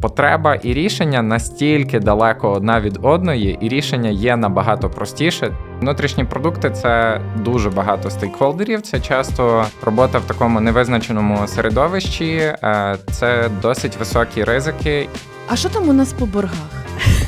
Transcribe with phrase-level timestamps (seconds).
[0.00, 5.52] Потреба і рішення настільки далеко одна від одної, і рішення є набагато простіше.
[5.80, 8.82] Внутрішні продукти це дуже багато стейкхолдерів.
[8.82, 15.08] Це часто робота в такому невизначеному середовищі, е, це досить високі ризики.
[15.48, 16.70] А що там у нас по боргах?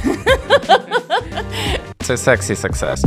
[1.99, 3.05] Це сексі success.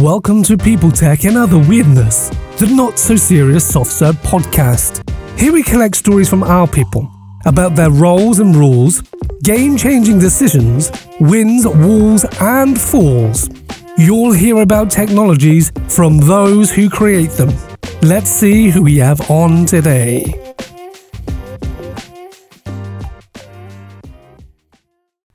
[0.00, 5.06] Welcome to People Tech and Other Weirdness, the not so serious soft serve podcast.
[5.38, 7.10] Here we collect stories from our people
[7.44, 9.02] about their roles and rules,
[9.42, 10.90] game changing decisions,
[11.20, 13.50] wins, walls, and falls.
[13.98, 17.52] You'll hear about technologies from those who create them.
[18.00, 20.45] Let's see who we have on today.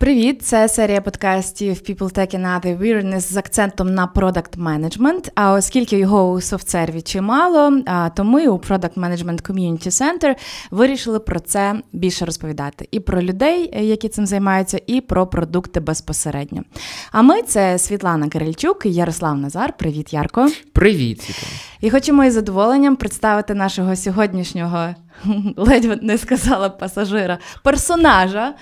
[0.02, 5.32] Привіт, це серія подкастів People Tech and Other Weirdness з акцентом на Product Management.
[5.36, 7.82] А оскільки його у софтсерві чимало,
[8.16, 10.36] то ми у Product Management Community Center
[10.72, 12.88] вирішили про це більше розповідати.
[12.92, 16.64] І про людей, які цим займаються, і про продукти безпосередньо.
[17.12, 19.74] А ми це Світлана Кирильчук і Ярослав Назар.
[19.78, 20.50] Привіт, Ярко.
[20.74, 21.56] Привіт, Світлана.
[21.82, 24.88] І хочемо із задоволенням представити нашого сьогоднішнього,
[25.56, 28.54] ледь не сказала пасажира, персонажа.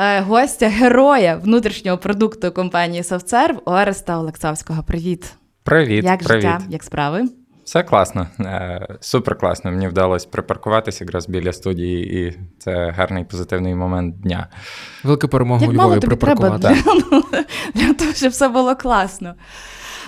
[0.00, 4.82] Е, гостя, героя внутрішнього продукту компанії SoftServe Ореста Олексавського.
[4.82, 5.32] Привіт.
[5.62, 6.42] Привіт, як привіт.
[6.42, 7.24] життя, як справи?
[7.64, 9.70] Все класно, е, супер класно.
[9.70, 14.48] Мені вдалося припаркуватися якраз біля студії, і це гарний позитивний момент дня.
[15.04, 16.58] Велика перемога як у Львові припаркувати.
[16.58, 17.42] треба для,
[17.86, 19.34] для того, щоб все було класно.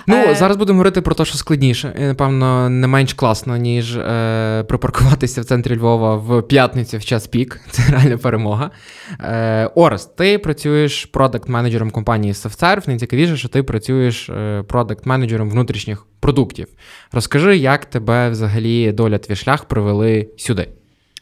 [0.07, 3.97] Ну, Е, зараз будемо говорити про те, що складніше, і напевно не менш класно, ніж
[3.97, 7.59] е, припаркуватися в центрі Львова в п'ятницю в час пік.
[7.69, 8.71] Це реальна перемога.
[9.19, 12.87] Е, Орес, ти працюєш продакт-менеджером компанії SoftServe.
[12.87, 16.67] Найцікавіше, що ти працюєш е, продакт-менеджером внутрішніх продуктів.
[17.11, 20.69] Розкажи, як тебе взагалі доля твій шлях привели сюди.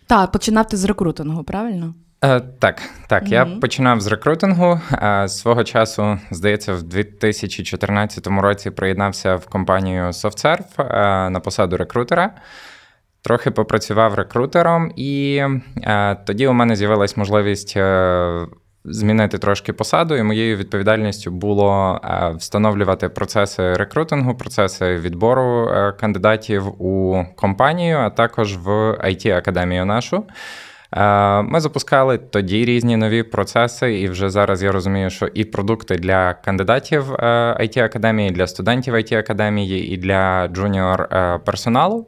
[0.07, 1.93] Так, починав ти з рекрутингу, правильно?
[2.23, 3.29] Е, так, так.
[3.29, 3.59] Я Мгм.
[3.59, 4.79] починав з рекрутингу.
[4.93, 12.31] Е, свого часу, здається, в 2014 році приєднався в компанію SoftServe е, на посаду рекрутера.
[13.21, 15.43] Трохи попрацював рекрутером, і
[15.83, 18.45] е, тоді у мене з'явилась можливість е,
[18.85, 26.81] змінити трошки посаду, і моєю відповідальністю було е, встановлювати процеси рекрутингу, процеси відбору е, кандидатів
[26.81, 30.23] у компанію, а також в it академію нашу.
[30.95, 35.95] Е, Ми запускали тоді різні нові процеси, і вже зараз я розумію, що і продукти
[35.95, 42.07] для кандидатів IT академії, для студентів IT академії, і для junior е, персоналу.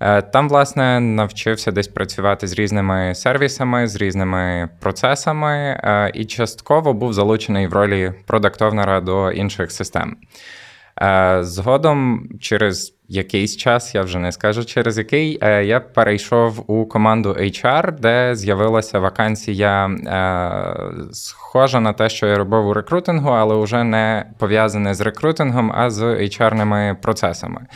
[0.00, 6.92] Е, Там, власне, навчився десь працювати з різними сервісами, з різними процесами, е, і частково
[6.92, 10.16] був залучений в ролі продактовнера до інших систем.
[11.02, 16.86] Е, Згодом, через якийсь час, я вже не скажу через який, е, я перейшов у
[16.86, 23.56] команду HR, де з'явилася вакансія, е, схожа на те, що я робив у рекрутингу, але
[23.56, 27.66] вже не пов'язане з рекрутингом, а з HR-ними процесами.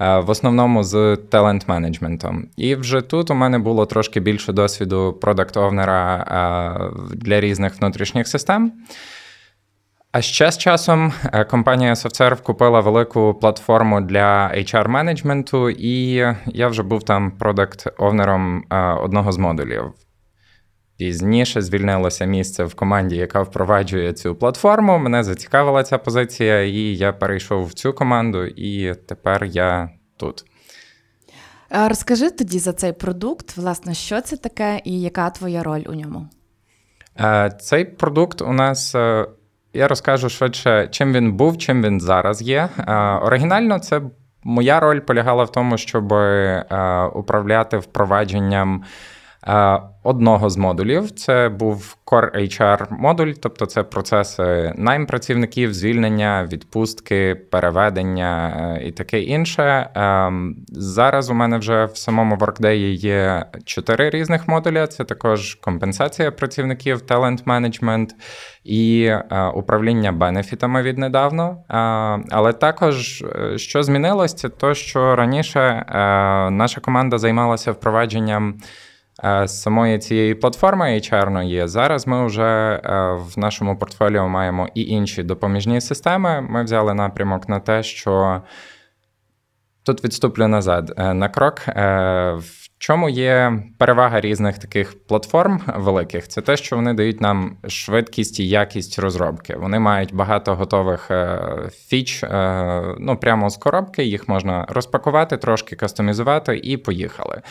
[0.00, 2.42] Е, В основному з талент-менеджментом.
[2.56, 6.24] І вже тут у мене було трошки більше досвіду продакт-овнера
[7.14, 8.72] для різних внутрішніх систем.
[10.12, 16.12] А ще з часом е, компанія SoftServe купила велику платформу для HR-менеджменту, і
[16.46, 19.92] я вже був там продакт-овнером е, одного з модулів.
[20.98, 24.98] Пізніше звільнилося місце в команді, яка впроваджує цю платформу.
[24.98, 30.44] Мене зацікавила ця позиція, і я перейшов в цю команду, і тепер я тут.
[31.70, 36.28] Розкажи тоді за цей продукт, власне, що це таке і яка твоя роль у ньому?
[37.20, 38.96] Е, Цей продукт у нас.
[39.72, 42.68] Я розкажу швидше, чим він був, чим він зараз є.
[42.78, 44.00] Е, Оригінально, це
[44.44, 48.84] моя роль полягала в тому, щоб е, управляти впровадженням
[50.08, 51.10] одного з модулів.
[51.10, 58.92] Це був Core HR модуль, тобто це процеси найм працівників, звільнення, відпустки, переведення е, і
[58.92, 59.62] таке інше.
[59.62, 60.32] Е,
[60.68, 64.86] Зараз у мене вже в самому Workday є чотири різних модуля.
[64.86, 68.14] Це також компенсація працівників, талент менеджмент
[68.64, 71.50] і е, управління бенефітами віднедавно.
[71.50, 71.74] Е,
[72.30, 75.84] але також, е, що змінилось, це то, що раніше е,
[76.50, 78.54] наша команда займалася впровадженням.
[79.24, 81.68] Е, Самої цієї платформи HR є.
[81.68, 86.40] зараз ми вже е, в нашому портфоліо маємо і інші допоміжні системи.
[86.40, 88.42] Ми взяли напрямок на те, що
[89.82, 91.60] Тут відступлю назад е, на крок.
[92.80, 96.28] Чому є перевага різних таких платформ великих?
[96.28, 99.56] Це те, що вони дають нам швидкість і якість розробки.
[99.56, 101.40] Вони мають багато готових е,
[101.72, 104.04] фіч, е, ну прямо з коробки.
[104.04, 107.42] Їх можна розпакувати, трошки кастомізувати і поїхали.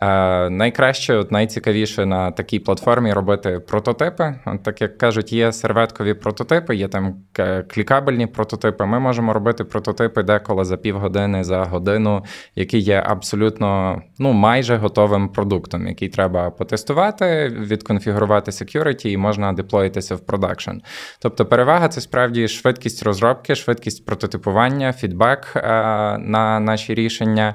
[0.00, 4.34] Е, найкраще, найцікавіше на такій платформі робити прототипи.
[4.46, 7.14] От так як кажуть, є серветкові прототипи, є там
[7.68, 8.86] клікабельні прототипи.
[8.86, 12.24] Ми можемо робити прототипи деколи за півгодини, за годину,
[12.54, 20.14] які є абсолютно ну майже готовим продуктом, який треба потестувати, відконфігурувати security і можна деплоїтися
[20.14, 20.70] в продакшн.
[21.20, 25.60] Тобто перевага це справді швидкість розробки, швидкість прототипування, фідбек е,
[26.18, 27.54] на наші рішення.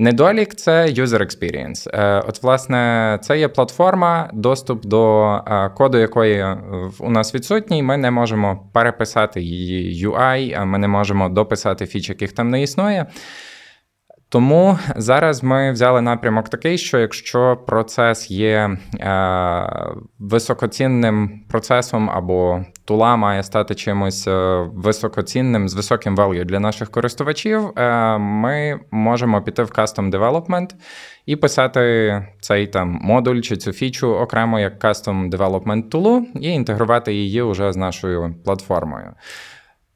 [0.00, 1.90] Недолік це user experience.
[1.92, 6.46] Е, От, власне, це є платформа, доступ до е, коду, якої
[6.98, 7.82] у нас відсутній.
[7.82, 13.06] Ми не можемо переписати її UI, ми не можемо дописати фіч, яких там не існує.
[14.30, 19.66] Тому зараз ми взяли напрямок такий, що якщо процес є е,
[20.18, 27.78] високоцінним процесом або тула має стати чимось е, високоцінним з високим value для наших користувачів,
[27.78, 30.74] е, ми можемо піти в custom development
[31.26, 37.14] і писати цей там модуль чи цю фічу окремо як custom development tool і інтегрувати
[37.14, 39.12] її уже з нашою платформою.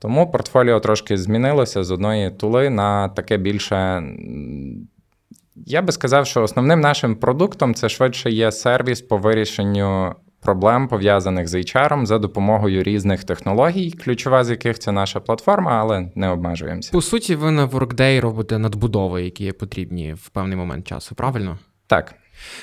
[0.04, 4.02] Тому портфоліо трошки змінилося з одної тули на таке більше.
[5.66, 11.48] Я би сказав, що основним нашим продуктом це швидше є сервіс по вирішенню проблем, пов'язаних
[11.48, 16.92] з HR за допомогою різних технологій, ключова з яких це наша платформа, але не обмежуємося.
[16.92, 21.58] По суті, ви на Workday робите надбудови, які є потрібні в певний момент часу, правильно?
[21.86, 22.14] Так.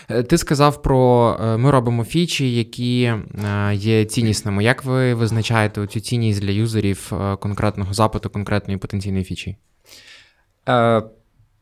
[0.09, 4.63] Е, Ти сказав про е, ми робимо фічі, які е, є ціннісними.
[4.63, 9.57] Як ви визначаєте цю цінність для юзерів конкретного запиту, конкретної потенційної фічі?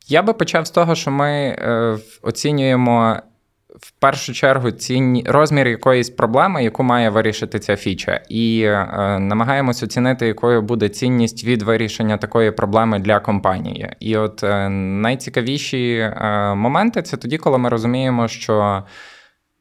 [0.07, 1.57] Я би почав з того, що ми
[2.21, 3.17] оцінюємо
[3.79, 9.83] в першу чергу цінні, розмір якоїсь проблеми, яку має вирішити ця фіча, і е, намагаємось
[9.83, 13.89] оцінити, якою буде цінність від вирішення такої проблеми для компанії.
[13.99, 18.83] І от е, найцікавіші е, моменти це тоді, коли ми розуміємо, що.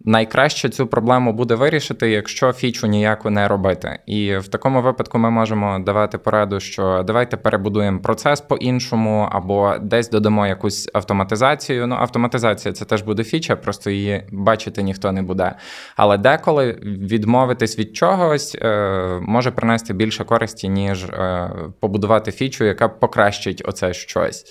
[0.05, 3.99] Найкраще цю проблему буде вирішити, якщо фічу ніяку не робити.
[4.07, 10.11] І в такому випадку ми можемо давати пораду, що давайте перебудуємо процес по-іншому, або десь
[10.11, 11.87] додамо якусь автоматизацію.
[11.87, 15.55] Ну, автоматизація це теж буде фіча, просто її бачити ніхто не буде.
[15.97, 21.51] Але деколи відмовитись від чогось е, може принести більше користі, ніж е,
[21.81, 24.45] побудувати фічу, яка покращить оце щось.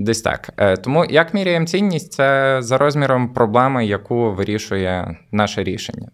[0.00, 0.50] Десь так.
[0.56, 6.10] Е, Тому як міряємо цінність, це за розміром проблеми, яку вирішує наше рішення.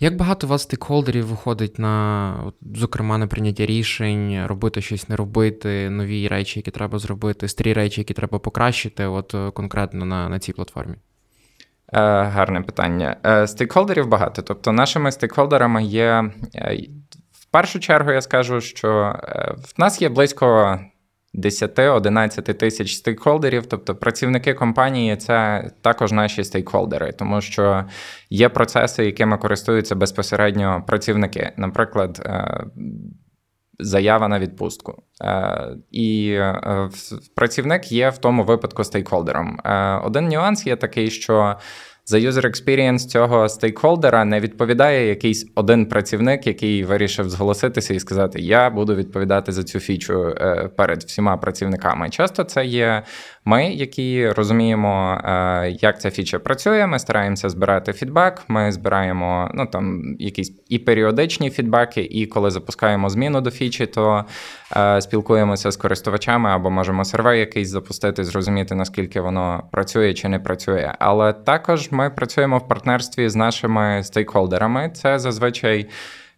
[0.00, 5.90] Як багато у вас стейкхолдерів виходить на, зокрема, на прийняття рішень, робити щось, не робити,
[5.90, 10.38] нові речі, які треба зробити, старі речі, які треба покращити, от е, конкретно на, на
[10.38, 10.94] цій платформі?
[10.94, 13.16] Е, Гарне питання.
[13.26, 14.42] Е, Стейкхолдерів багато.
[14.42, 16.30] Тобто, нашими стейкхолдерами є.
[17.32, 19.16] В першу чергу я скажу, що
[19.58, 20.78] в нас є близько
[21.34, 27.84] 10-11 тисяч стейкхолдерів, тобто працівники компанії це також наші стейкхолдери, тому що
[28.30, 31.52] є процеси, якими користуються безпосередньо працівники.
[31.56, 32.64] Наприклад, е,
[33.78, 35.02] заява на відпустку.
[35.22, 36.90] Е, І е,
[37.34, 39.60] працівник є в тому випадку стейкхолдером.
[40.04, 41.56] Один нюанс є такий, що
[42.10, 48.40] за user experience цього стейкхолдера не відповідає якийсь один працівник, який вирішив зголоситися і сказати:
[48.40, 52.10] Я буду відповідати за цю фічу е, перед всіма працівниками.
[52.10, 53.02] Часто це є
[53.44, 56.86] ми, які розуміємо, е, як ця фіча працює.
[56.86, 58.42] Ми стараємося збирати фідбек.
[58.48, 64.24] Ми збираємо ну там якісь і періодичні фідбеки, і коли запускаємо зміну до фічі, то
[64.76, 70.38] е, спілкуємося з користувачами або можемо сервей якийсь запустити, зрозуміти наскільки воно працює чи не
[70.38, 70.94] працює.
[70.98, 74.90] Але також ми працюємо в партнерстві з нашими стейкхолдерами.
[74.94, 75.88] Це зазвичай.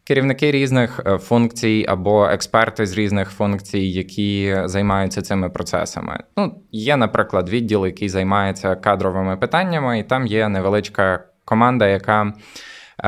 [0.04, 6.18] Керівники різних е, функцій або експерти з різних функцій, які займаються цими процесами.
[6.36, 12.32] Ну, є, наприклад, відділ, який займається кадровими питаннями, і там є невеличка команда, яка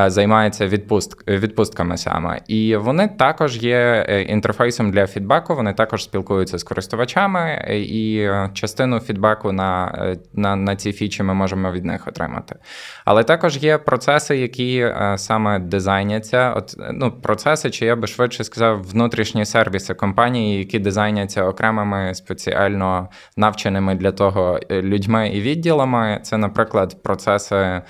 [0.06, 1.28] займається відпуст...
[1.28, 2.40] відпустками саме.
[2.48, 5.54] І вони також є е, інтерфейсом для фідбеку.
[5.54, 10.92] Вони також спілкуються з користувачами, е, і е, частину фідбеку на, е, на, на ці
[10.92, 12.56] фічі ми можемо від них отримати.
[13.04, 16.52] Але також є процеси, які е, саме дизайняться.
[16.56, 22.14] От е, ну, процеси, чи я би швидше сказав, внутрішні сервіси компанії, які дизайняться окремими
[22.14, 26.20] спеціально навченими для того е, людьми і відділами.
[26.22, 27.82] Це, наприклад, процеси.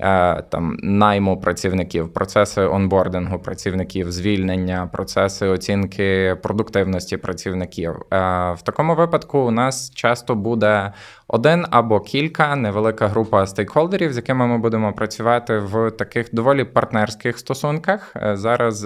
[0.00, 7.94] Е, там найму працівників, процеси онбордингу працівників, звільнення, процеси оцінки продуктивності працівників.
[7.94, 8.18] Е,
[8.52, 10.92] В такому випадку у нас часто буде
[11.28, 17.38] один або кілька невелика група стейкхолдерів, з якими ми будемо працювати в таких доволі партнерських
[17.38, 18.12] стосунках.
[18.16, 18.82] Е, Зараз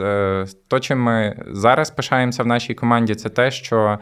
[0.69, 3.99] то, чим ми зараз пишаємося в нашій команді, це те, що.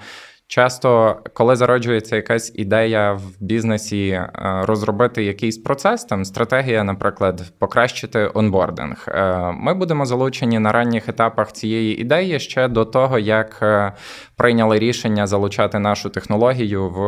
[0.50, 4.30] Часто, коли зароджується якась ідея в бізнесі е,
[4.62, 11.52] розробити якийсь процес, там стратегія, наприклад, покращити онбординг, е, ми будемо залучені на ранніх етапах
[11.52, 13.92] цієї ідеї ще до того, як е,
[14.36, 16.98] прийняли рішення залучати нашу технологію в,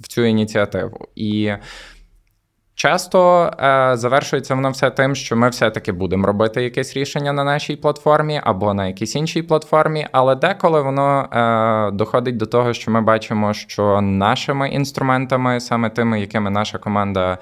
[0.00, 1.08] в цю ініціативу.
[1.14, 1.52] І
[2.76, 7.76] Часто е, завершується воно все тим, що ми все-таки будемо робити якесь рішення на нашій
[7.76, 13.00] платформі або на якійсь іншій платформі, але деколи воно е, доходить до того, що ми
[13.00, 17.38] бачимо, що нашими інструментами, саме тими, якими наша команда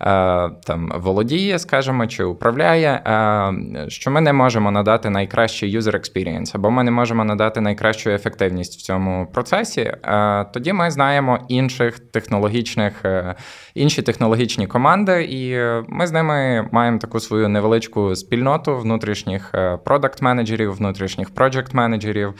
[0.00, 3.52] е, там володіє, скажімо, чи управляє, е,
[3.88, 8.78] що ми не можемо надати найкращий user experience, або ми не можемо надати найкращу ефективність
[8.78, 9.80] в цьому процесі.
[9.80, 13.34] Е, тоді ми знаємо інших технологічних, е,
[13.78, 19.54] інші технологічні команди, і е, ми з ними маємо таку свою невеличку спільноту внутрішніх
[19.84, 22.32] продакт-менеджерів, внутрішніх проджект-менеджерів.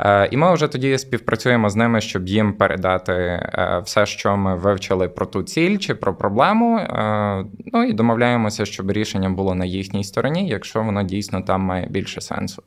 [0.00, 4.56] Е, І ми вже тоді співпрацюємо з ними, щоб їм передати е, все, що ми
[4.56, 6.78] вивчили про ту ціль чи про проблему.
[6.78, 11.86] Е, Ну і домовляємося, щоб рішення було на їхній стороні, якщо воно дійсно там має
[11.90, 12.62] більше сенсу.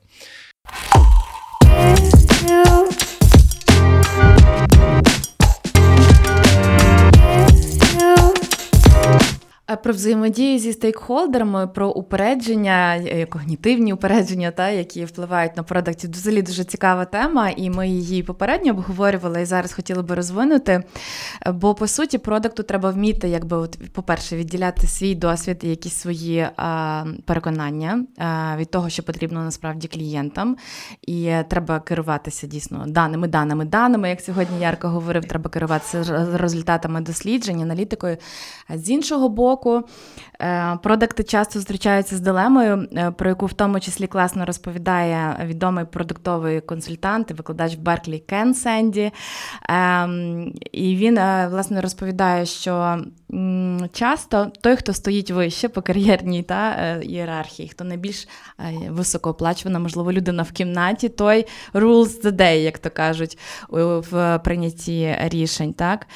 [9.76, 16.08] Про взаємодію зі стейкхолдерами, про упередження, е, когнітивні упередження, та, які впливають на продакті.
[16.08, 20.84] Взагалі дуже цікава тема, і ми її попередньо обговорювали і зараз хотіли би розвинути.
[21.48, 25.96] Е, Бо по суті, продакту треба вміти, якби, от, по-перше, відділяти свій досвід і якісь
[25.96, 30.58] свої а, переконання а, від того, що потрібно насправді клієнтам.
[31.02, 34.10] І е, треба керуватися дійсно даними, даними, даними.
[34.10, 38.18] Як сьогодні Ярко говорив, треба керуватися результатами досліджень, аналітикою.
[38.68, 39.58] А з іншого боку,
[40.42, 45.86] е, продакти часто зустрічаються з дилемою, е, про яку в тому числі класно розповідає відомий
[45.86, 49.12] продуктовий консультант і викладач Берклі Кен Сенді.
[49.70, 52.98] Ем, І він е, власне розповідає, що
[53.92, 58.28] часто той, хто стоїть вище по кар'єрній та, ієрархії, хто найбільш
[58.90, 63.38] високооплачувана, можливо, людина в кімнаті, той rules the day, як то кажуть,
[63.70, 65.74] в прийнятті рішень.
[65.74, 66.08] Так?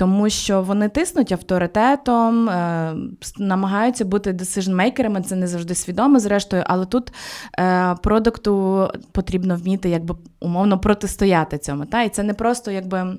[0.00, 2.94] Тому що вони тиснуть авторитетом, е,
[3.38, 7.12] намагаються бути decision-мейкерами, це не завжди свідомо, зрештою, але тут
[7.58, 11.84] е, продукту потрібно вміти якби умовно протистояти цьому.
[11.84, 12.02] Та?
[12.02, 13.16] І це не просто якби.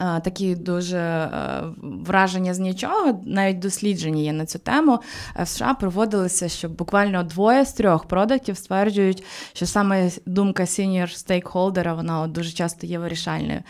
[0.00, 5.00] Е, Такі дуже е, враження з нічого, навіть дослідження є на цю тему.
[5.36, 11.10] Е, В США проводилися, що буквально двоє з трьох продактів стверджують, що саме думка senior
[11.10, 13.60] стейкхолдера вона от дуже часто є вирішальною.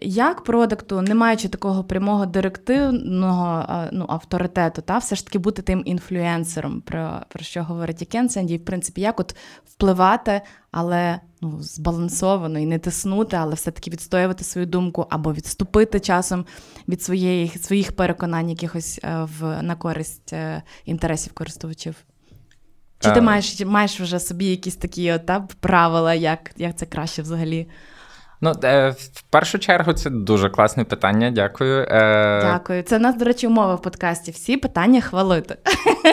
[0.00, 5.82] Як продакту, не маючи такого прямого директивного ну, авторитету, та все ж таки бути тим
[5.84, 10.40] інфлюенсером, про, про що говорить і Кен і в принципі, як от впливати,
[10.70, 16.46] але ну, збалансовано і не тиснути, але все-таки відстоювати свою думку або відступити часом
[16.88, 21.94] від своєї, своїх переконань якихось е, в, на користь е, інтересів користувачів.
[23.00, 23.22] Чи ти Е.
[23.22, 27.68] маєш, маєш вже собі якісь такі от, та, правила, як, як це краще взагалі?
[28.40, 31.30] Ну, е, в першу чергу, це дуже класне питання.
[31.30, 31.82] Дякую.
[31.82, 32.82] Е, Дякую.
[32.82, 34.30] Це в нас, до речі, умова в подкасті.
[34.30, 35.56] Всі питання хвалити.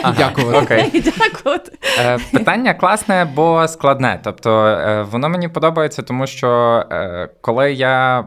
[0.02, 0.56] ага, Дякую.
[0.56, 0.90] Окей.
[1.18, 1.72] Дякувати.
[1.98, 4.20] Е, Питання класне, бо складне.
[4.24, 6.82] Тобто, воно мені подобається, тому що
[7.40, 8.24] коли я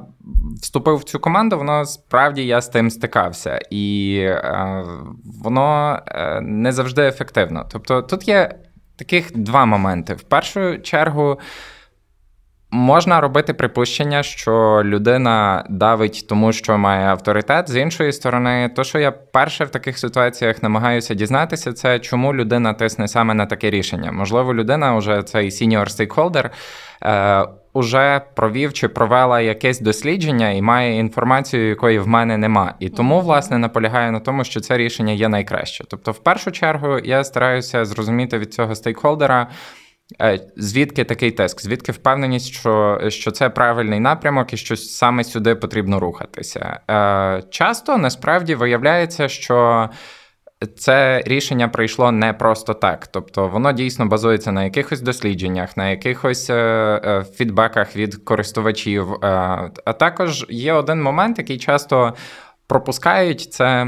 [0.62, 4.84] вступив в цю команду, воно справді я з тим стикався, і е,
[5.44, 7.65] воно е, не завжди ефективно.
[7.72, 8.56] Тобто, тут є
[8.96, 10.13] таких два моменти.
[10.13, 11.39] В першу чергу.
[12.72, 17.70] Можна робити припущення, що людина давить тому, що має авторитет.
[17.70, 22.74] З іншої сторони, то, що я перше в таких ситуаціях намагаюся дізнатися, це чому людина
[22.74, 24.12] тисне саме на таке рішення.
[24.12, 26.51] Можливо, людина, уже цей senior stakeholder,
[27.74, 32.74] уже провів чи провела якесь дослідження і має інформацію, якої в мене нема.
[32.80, 35.84] І тому, власне, наполягає на тому, що це рішення є найкраще.
[35.88, 39.48] Тобто, в першу чергу, я стараюся зрозуміти від цього стейкхолдера.
[40.22, 41.62] Е, Звідки такий тиск?
[41.62, 46.80] Звідки впевненість, що, що це правильний напрямок і що саме сюди потрібно рухатися?
[46.92, 49.89] Е, Часто насправді виявляється, що
[50.78, 53.08] це рішення прийшло не просто так.
[53.08, 59.13] Тобто воно дійсно базується на якихось дослідженнях, на якихось е, фідбеках від користувачів.
[59.22, 62.13] А також є один момент, який часто
[62.68, 63.88] пропускають, це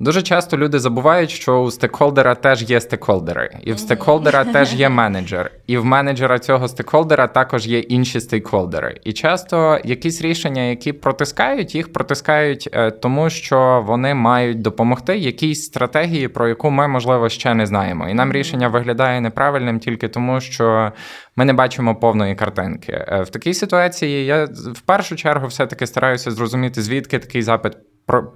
[0.00, 4.88] Дуже часто люди забувають, що у стейкхолдера теж є стейкхолдери, і в стейкхолдера теж є
[4.98, 9.00] менеджер, і в менеджера цього стейкхолдера також є інші стейкхолдери.
[9.04, 15.64] І часто якісь рішення, які протискають, їх протискають е, тому, що вони мають допомогти якійсь
[15.64, 18.08] стратегії, про яку ми, можливо, ще не знаємо.
[18.08, 20.92] І нам рішення виглядає неправильним тільки тому, що
[21.36, 22.92] ми не бачимо повної картинки.
[22.92, 27.76] Е, В такій ситуації я в першу чергу все-таки стараюся зрозуміти, звідки такий запит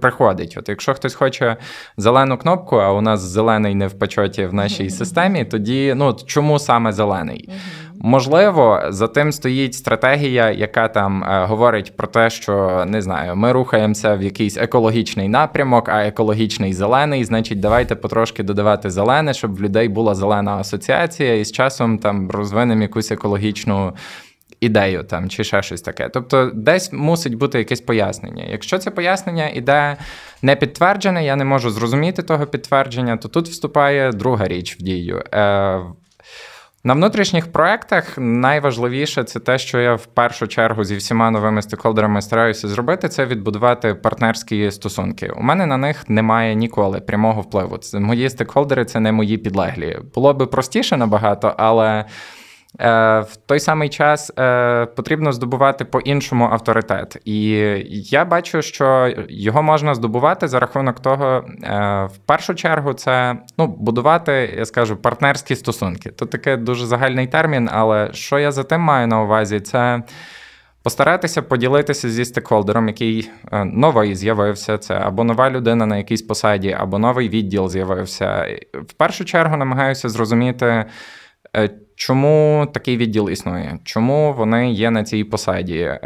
[0.01, 0.55] приходить.
[0.59, 1.57] От якщо хтось хоче
[1.97, 6.59] зелену кнопку, а у нас зелений не в почоті в нашій системі, тоді ну чому
[6.59, 7.49] саме зелений?
[8.05, 13.51] Можливо, за тим стоїть стратегія, яка там е, говорить про те, що не знаю, ми
[13.51, 19.61] рухаємося в якийсь екологічний напрямок, а екологічний зелений, значить, давайте потрошки додавати зелене, щоб в
[19.61, 23.93] людей була зелена асоціація, і з часом там розвинемо якусь екологічну
[24.63, 26.09] ідею там чи ще щось таке.
[26.09, 28.43] Тобто, десь мусить бути якесь пояснення.
[28.49, 29.97] Якщо це пояснення іде
[30.41, 35.23] не підтверджене, я не можу зрозуміти того підтвердження, то тут вступає друга річ в дію.
[35.33, 35.79] Е,
[36.85, 42.21] на внутрішніх проектах найважливіше це те, що я в першу чергу зі всіма новими стейкхолдерами
[42.21, 45.33] стараюся зробити, це відбудувати партнерські стосунки.
[45.37, 47.77] У мене на них немає ніколи прямого впливу.
[47.77, 49.99] Це мої стейкхолдери, це не мої підлеглі.
[50.15, 52.05] Було би простіше набагато, але.
[52.79, 57.17] Е, В той самий час е, потрібно здобувати по-іншому авторитет.
[57.25, 57.49] І
[57.89, 63.67] я бачу, що його можна здобувати за рахунок того, е, в першу чергу, це ну,
[63.67, 66.09] будувати, я скажу, партнерські стосунки.
[66.09, 70.03] Тут таке дуже загальний термін, але що я за тим маю на увазі, це.
[70.83, 73.29] Постаратися поділитися зі стейкхолдером, який
[73.65, 78.45] новий з'явився, це або нова людина на якійсь посаді, або новий відділ з'явився.
[78.73, 80.85] В першу чергу намагаюся зрозуміти,
[81.95, 85.99] чому такий відділ існує, чому вони є на цій посаді, е,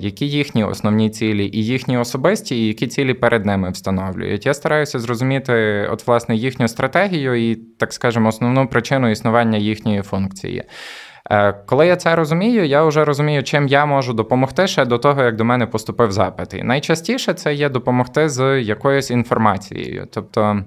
[0.00, 4.46] які їхні основні цілі, і їхні особисті, і які цілі перед ними встановлюють.
[4.46, 10.62] Я стараюся зрозуміти, от, власне, їхню стратегію і, так скажемо, основну причину існування їхньої функції.
[11.30, 15.22] Е, Коли я це розумію, я вже розумію, чим я можу допомогти ще до того,
[15.22, 16.54] як до мене поступив запит.
[16.54, 20.08] І найчастіше це є допомогти з якоюсь інформацією.
[20.10, 20.64] Тобто,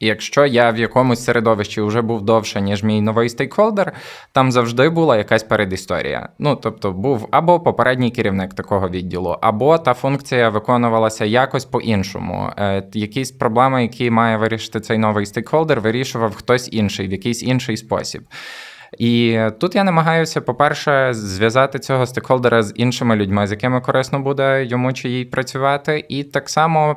[0.00, 3.92] якщо я в якомусь середовищі вже був довше, ніж мій новий стейкхолдер,
[4.32, 6.28] там завжди була якась передісторія.
[6.38, 12.50] Ну, тобто, був або попередній керівник такого відділу, або та функція виконувалася якось по-іншому.
[12.58, 17.76] Е, Якісь проблеми, які має вирішити цей новий стейкхолдер, вирішував хтось інший в якийсь інший
[17.76, 18.22] спосіб.
[18.98, 24.64] І тут я намагаюся, по-перше, зв'язати цього стейкхолдера з іншими людьми, з якими корисно буде
[24.64, 26.96] йому чи їй працювати, і так само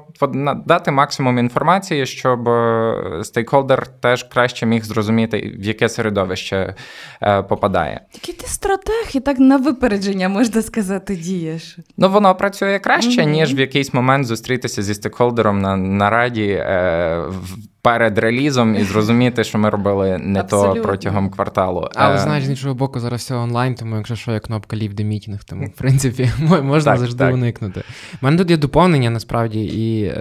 [0.65, 6.75] дати максимум інформації, щоб е, стейкхолдер теж краще міг зрозуміти, в яке середовище
[7.21, 8.01] е, попадає.
[8.13, 11.77] Який ти стратег, і так на випередження, можна сказати, дієш.
[11.97, 13.31] Ну, воно працює краще, Мгм.
[13.31, 19.43] ніж в якийсь момент зустрітися зі стейкхолдером на нараді е, в- перед релізом і зрозуміти,
[19.43, 21.89] що ми робили не то протягом кварталу.
[21.95, 24.93] Але Е, знаєш, з іншого боку, зараз все онлайн, тому якщо що, є кнопка Leave
[24.95, 26.29] the meeting, тому в принципі
[26.63, 27.33] можна Так, завжди так.
[27.33, 27.81] уникнути.
[28.21, 30.13] У мене тут є доповнення насправді і.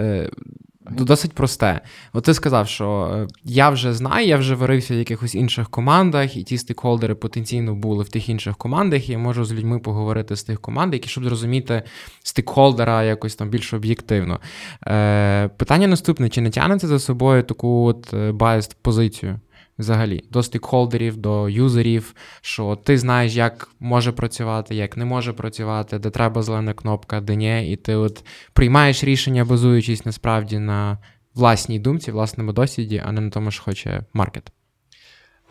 [0.87, 1.81] Е, Досить просте.
[2.13, 6.37] От ти сказав, що е, я вже знаю, я вже варився в якихось інших командах,
[6.37, 10.35] і ті стейкхолдери потенційно були в тих інших командах, і я можу з людьми поговорити
[10.35, 11.83] з тих команд, які щоб зрозуміти
[12.23, 14.39] стейкхолдера якось там більш об'єктивно.
[14.87, 19.39] Е, питання наступне: чи не тягнеться за собою таку от biased позицію?
[19.79, 25.99] Взагалі, до стейкхолдерів, до юзерів, що ти знаєш, як може працювати, як не може працювати,
[25.99, 30.97] де треба зелена кнопка, де ні, і ти от приймаєш рішення, базуючись насправді на
[31.35, 34.51] власній думці, власному досвіді, а не на тому, що хоче маркет.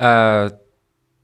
[0.00, 0.50] Е,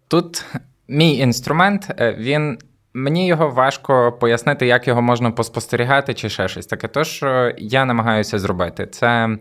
[0.09, 0.45] тут
[0.89, 2.59] мій інструмент, е, він.
[2.95, 6.89] Мені його важко пояснити, як його можна поспостерігати чи ще щось таке.
[6.89, 9.39] То, що я намагаюся зробити, це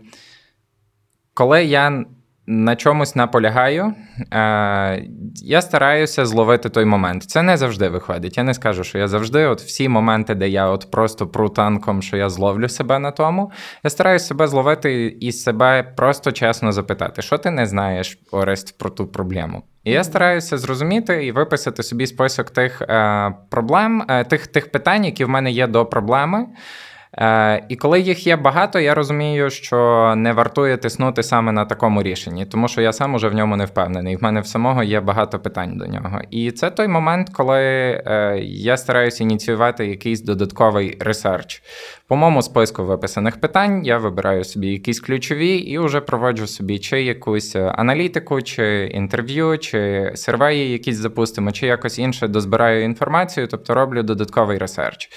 [1.34, 2.04] коли я
[2.50, 3.94] на чомусь наполягаю,
[4.32, 7.22] е, я стараюся зловити той момент.
[7.22, 8.36] Це не завжди виходить.
[8.36, 12.02] Я не скажу, що я завжди, от всі моменти, де я от просто пру танком,
[12.02, 13.52] що я зловлю себе на тому.
[13.84, 18.90] Я стараюся себе зловити і себе просто чесно запитати, що ти не знаєш, Орест, про
[18.90, 19.62] ту проблему.
[19.84, 25.04] І я стараюся зрозуміти і виписати собі список тих е, проблем, е, тих, тих питань,
[25.04, 26.46] які в мене є до проблеми.
[27.14, 32.02] Е, і коли їх є багато, я розумію, що не вартує тиснути саме на такому
[32.02, 34.16] рішенні, тому що я сам уже в ньому не впевнений.
[34.16, 36.20] В мене в самого є багато питань до нього.
[36.30, 41.62] І це той момент, коли е, я стараюся ініціювати якийсь додатковий research.
[42.08, 47.02] По моєму списку виписаних питань я вибираю собі якісь ключові і вже проводжу собі чи
[47.02, 54.02] якусь аналітику, чи інтерв'ю, чи сервеї якісь запустимо, чи якось інше дозбираю інформацію, тобто роблю
[54.02, 55.10] додатковий research.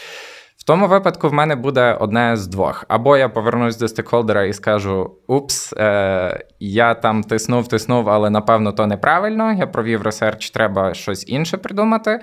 [0.62, 2.86] В тому випадку в мене буде одне з двох.
[2.88, 8.72] Або я повернусь до стейкхолдера і скажу: Упс, е, я там тиснув, тиснув, але напевно
[8.72, 9.54] то неправильно.
[9.54, 12.20] Я провів research, треба щось інше придумати.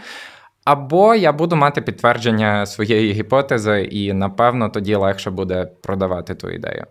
[0.64, 6.84] Або я буду мати підтвердження своєї гіпотези, і напевно тоді легше буде продавати ту ідею.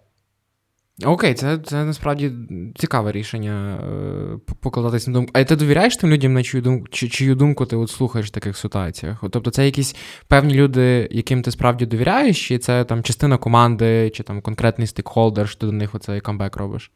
[1.06, 2.32] Окей, це це насправді
[2.76, 5.32] цікаве рішення е, покладатися на думку.
[5.34, 8.32] А ти довіряєш тим людям, на чию думку, чи, чию думку ти от слухаєш в
[8.32, 9.24] таких ситуаціях?
[9.24, 9.96] От, Тобто це якісь
[10.28, 15.50] певні люди, яким ти справді довіряєш, чи це там частина команди, чи там конкретний стейкхолдер,
[15.50, 16.92] що ти до них оцей камбек робиш?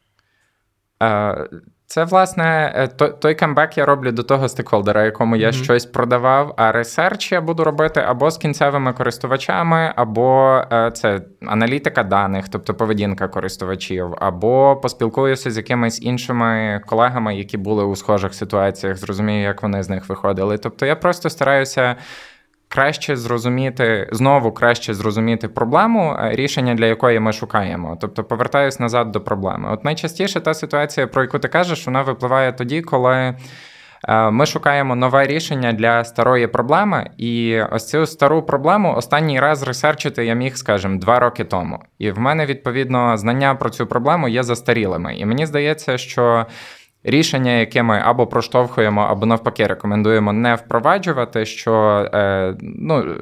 [1.02, 1.48] Е,
[1.92, 5.64] це, власне, е, той, камбек я роблю до того стейкхолдера, якому я mm-hmm.
[5.64, 12.02] щось продавав, а research я буду робити або з кінцевими користувачами, або е, це аналітика
[12.02, 18.96] даних, тобто поведінка користувачів, або поспілкуюся з якимись іншими колегами, які були у схожих ситуаціях,
[18.96, 20.58] зрозумію, як вони з них виходили.
[20.58, 21.96] Тобто я просто стараюся
[22.72, 27.98] краще зрозуміти, знову краще зрозуміти проблему, е, рішення для якої ми шукаємо.
[28.00, 29.68] Тобто повертаюсь назад до проблеми.
[29.72, 33.34] От найчастіше та ситуація, про яку ти кажеш, вона випливає тоді, коли.
[34.08, 39.62] Е, ми шукаємо нове рішення для старої проблеми, і ось цю стару проблему останній раз
[39.62, 41.78] ресерчити я міг, скажімо, два роки тому.
[41.98, 45.16] І в мене відповідно знання про цю проблему є застарілими.
[45.16, 46.46] І мені здається, що
[47.04, 51.44] Рішення, яке ми або проштовхуємо, або навпаки рекомендуємо не впроваджувати.
[51.44, 51.74] Що
[52.14, 53.16] е, ну,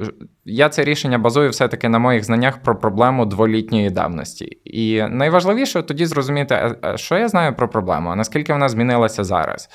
[0.45, 4.45] я це рішення базую все-таки на моїх знаннях про проблему дволітньої давності.
[4.65, 9.69] І найважливіше тоді зрозуміти, що я знаю про проблему, а наскільки вона змінилася зараз.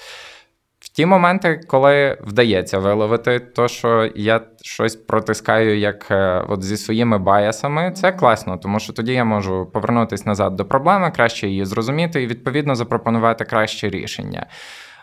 [0.96, 7.18] Ті моменти, коли вдається виловити, то що я щось протискаю як е, от зі своїми
[7.18, 12.22] баясами, це класно, тому що тоді я можу повернутися назад до проблеми, краще її зрозуміти
[12.22, 14.46] і відповідно запропонувати краще рішення.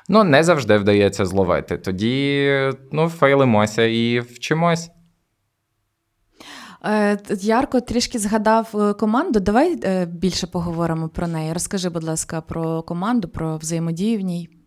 [0.09, 1.77] Ну, не завжди вдається зловити.
[1.77, 2.49] Тоді
[2.91, 4.91] ну, фейлимося і вчимось.
[6.85, 9.39] Е, Ярко трішки згадав е, команду.
[9.39, 11.53] Давай більше поговоримо про неї.
[11.53, 14.62] Розкажи, будь ласка, про команду, про взаємодію в ній.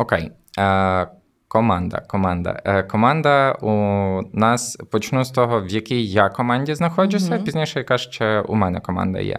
[0.00, 0.32] Окей.
[0.58, 1.06] Е,
[1.48, 2.02] Команда.
[2.08, 2.60] Команда.
[2.64, 3.70] Е, Команда у
[4.32, 7.34] нас почну з того, в якій я команді знаходжуся.
[7.34, 7.44] Mm-hmm.
[7.44, 9.38] Пізніше яка ще у мене команда є.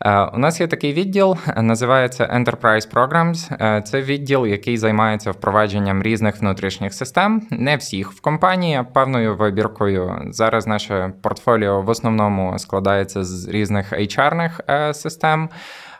[0.00, 3.64] Е, у нас є такий відділ, називається Enterprise Programs.
[3.76, 9.36] Е, це відділ, який займається впровадженням різних внутрішніх систем, не всіх в компанії, а певною
[9.36, 10.22] вибіркою.
[10.30, 15.48] Зараз наше портфоліо в основному складається з різних HR-них е, систем.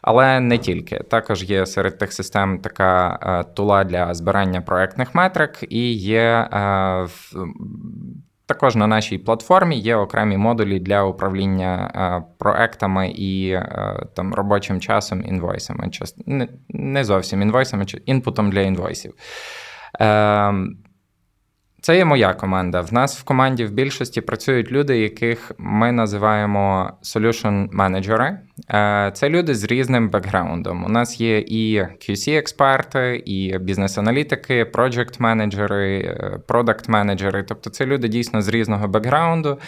[0.03, 0.97] Але не тільки.
[0.99, 7.07] Також є серед тих систем така е, тула для збирання проектних метрик, і є е,
[8.47, 13.59] також на нашій платформі є окремі модулі для управління е, проектами і
[14.15, 15.91] там робочим часом інвойсами.
[16.69, 19.15] Не зовсім інвойсами, чи інпутом для інвойсів.
[21.83, 22.81] Це є моя команда.
[22.81, 28.39] В нас в команді в більшості працюють люди, яких ми називаємо solution менеджери.
[29.15, 30.85] Це люди з різним бекграундом.
[30.85, 36.17] У нас є і QC-експерти, і бізнес-аналітики, проджект-менеджери,
[36.47, 37.43] продакт-менеджери.
[37.43, 39.59] Тобто це люди дійсно з різного бекграунду,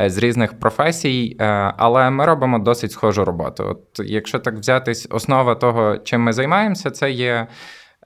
[0.00, 1.44] е, з різних професій, е,
[1.76, 3.64] але ми робимо досить схожу роботу.
[3.68, 7.46] От Якщо так взятись, основа того, чим ми займаємося, це є.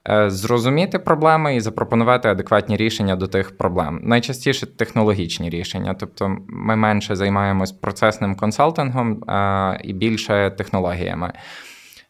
[0.09, 3.99] Е, зрозуміти проблеми і запропонувати адекватні рішення до тих проблем.
[4.03, 11.33] Найчастіше технологічні рішення, тобто ми менше займаємось процесним консалтингом е, і більше технологіями.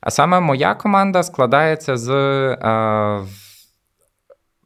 [0.02, 2.10] А саме моя команда складається з.
[2.12, 3.20] Е,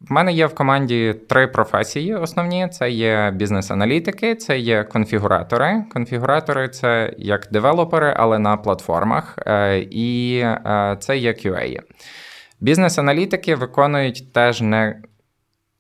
[0.01, 5.83] в мене є в команді три професії основні: це є бізнес-аналітики, це є конфігуратори.
[5.93, 9.37] Конфігуратори це як девелопери, але на платформах,
[9.79, 10.45] і
[10.99, 11.79] це є QA.
[12.59, 15.01] Бізнес-аналітики виконують теж не.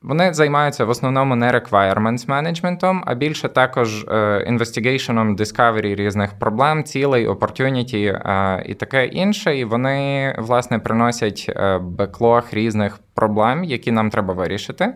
[0.01, 4.05] Вони займаються в основному не requirements менеджментом, а більше також
[4.47, 9.57] інвестигейшеном discovery різних проблем, цілей, opportunity е, і таке інше.
[9.57, 14.93] І вони, власне, приносять беклог різних проблем, які нам треба вирішити.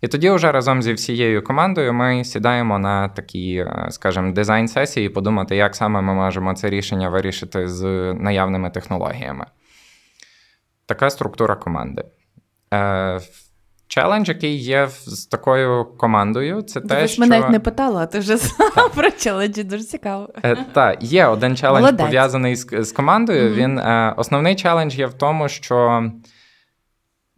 [0.00, 5.56] І тоді, вже разом зі всією командою, ми сідаємо на такі, е, скажімо, дизайн-сесії, подумати,
[5.56, 9.46] як саме ми можемо це рішення вирішити з наявними технологіями.
[10.90, 12.04] Така структура команди.
[12.74, 13.20] Е,
[13.88, 17.22] Челендж, який є з такою командою, це те, що...
[17.22, 20.28] мене навіть не питала, а ти вже знав про челенджі, дуже цікаво.
[20.42, 22.06] Е, Так, є один челендж Молодець.
[22.06, 23.50] пов'язаний з з командою.
[23.50, 23.54] Mm-hmm.
[23.54, 26.10] Він е, Основний челендж є в тому, що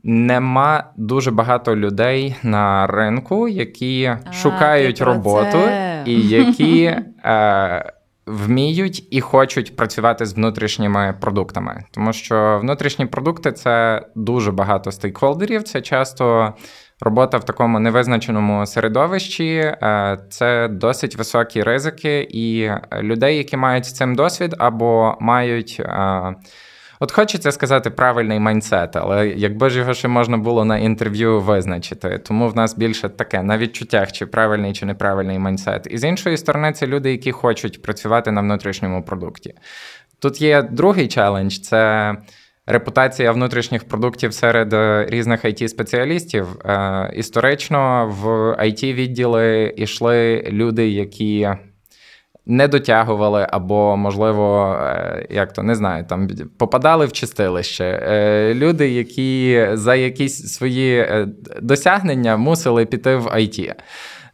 [0.03, 6.03] нема дуже багато людей на ринку, які а, шукають роботу це.
[6.07, 6.85] і які.
[7.25, 7.93] Е,
[8.27, 15.63] вміють і хочуть працювати з внутрішніми продуктами, тому що внутрішні продукти це дуже багато стейкхолдерів,
[15.63, 16.55] це часто
[17.01, 22.71] робота в такому невизначеному середовищі е, це досить високі ризики, і
[23.03, 25.83] людей, які мають з цим досвід або мають.
[27.03, 32.19] От хочеться сказати правильний майндсет, але якби ж його ще можна було на інтерв'ю визначити,
[32.19, 35.89] тому в нас більше таке на відчуттях, чи правильний чи неправильний майндсет.
[35.91, 39.55] І з іншої сторони, це люди, які хочуть працювати на внутрішньому продукті.
[40.19, 42.15] Тут є другий челендж це
[42.67, 48.29] репутація внутрішніх продуктів серед е, різних it спеціалістів Е, Історично в
[48.65, 51.49] it відділи йшли люди, які
[52.47, 56.29] не дотягували, або, можливо, е, як то не знаю, там
[56.59, 57.85] попадали в чистилище.
[57.85, 61.29] Е, Люди, які за якісь свої е,
[61.61, 63.75] досягнення мусили піти в IT.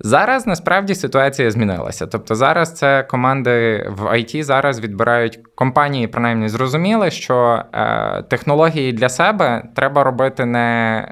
[0.00, 2.06] Зараз насправді ситуація змінилася.
[2.06, 7.62] Тобто зараз це команди в IT зараз відбирають компанії, принаймні зрозуміли, що
[8.30, 11.08] технології для себе треба робити не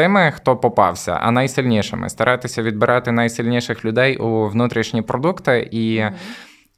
[0.00, 2.08] тими, хто попався, а найсильнішими.
[2.08, 6.02] Старатися відбирати найсильніших людей у внутрішні продукти і.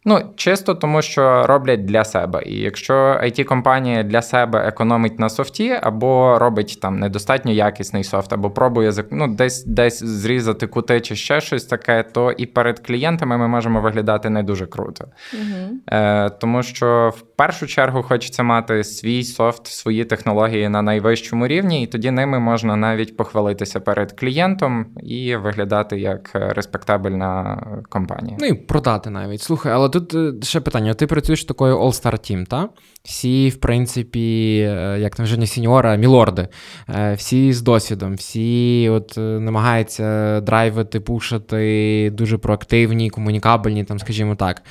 [0.05, 2.43] Ну, чисто тому, що роблять для себе.
[2.47, 8.33] І якщо it компанія для себе економить на софті, або робить там недостатньо якісний софт,
[8.33, 13.38] або пробує ну, десь десь зрізати кути чи ще щось таке, то і перед клієнтами
[13.38, 15.05] ми можемо виглядати не дуже круто.
[15.35, 15.77] Угу.
[15.87, 21.83] Е, Тому що в першу чергу хочеться мати свій софт, свої технології на найвищому рівні,
[21.83, 28.37] і тоді ними можна навіть похвалитися перед клієнтом і виглядати як респектабельна компанія.
[28.41, 29.41] Ну і продати навіть.
[29.41, 32.69] Слухай, але тут е, ще питання: ти працюєш такою All-Star Team, та?
[33.05, 36.49] Всі, в принципі, е, як там вже не сіньора, мілорди,
[36.89, 44.63] е, всі з досвідом, всі от намагаються драйвити, пушити, дуже проактивні, комунікабельні, там, скажімо так.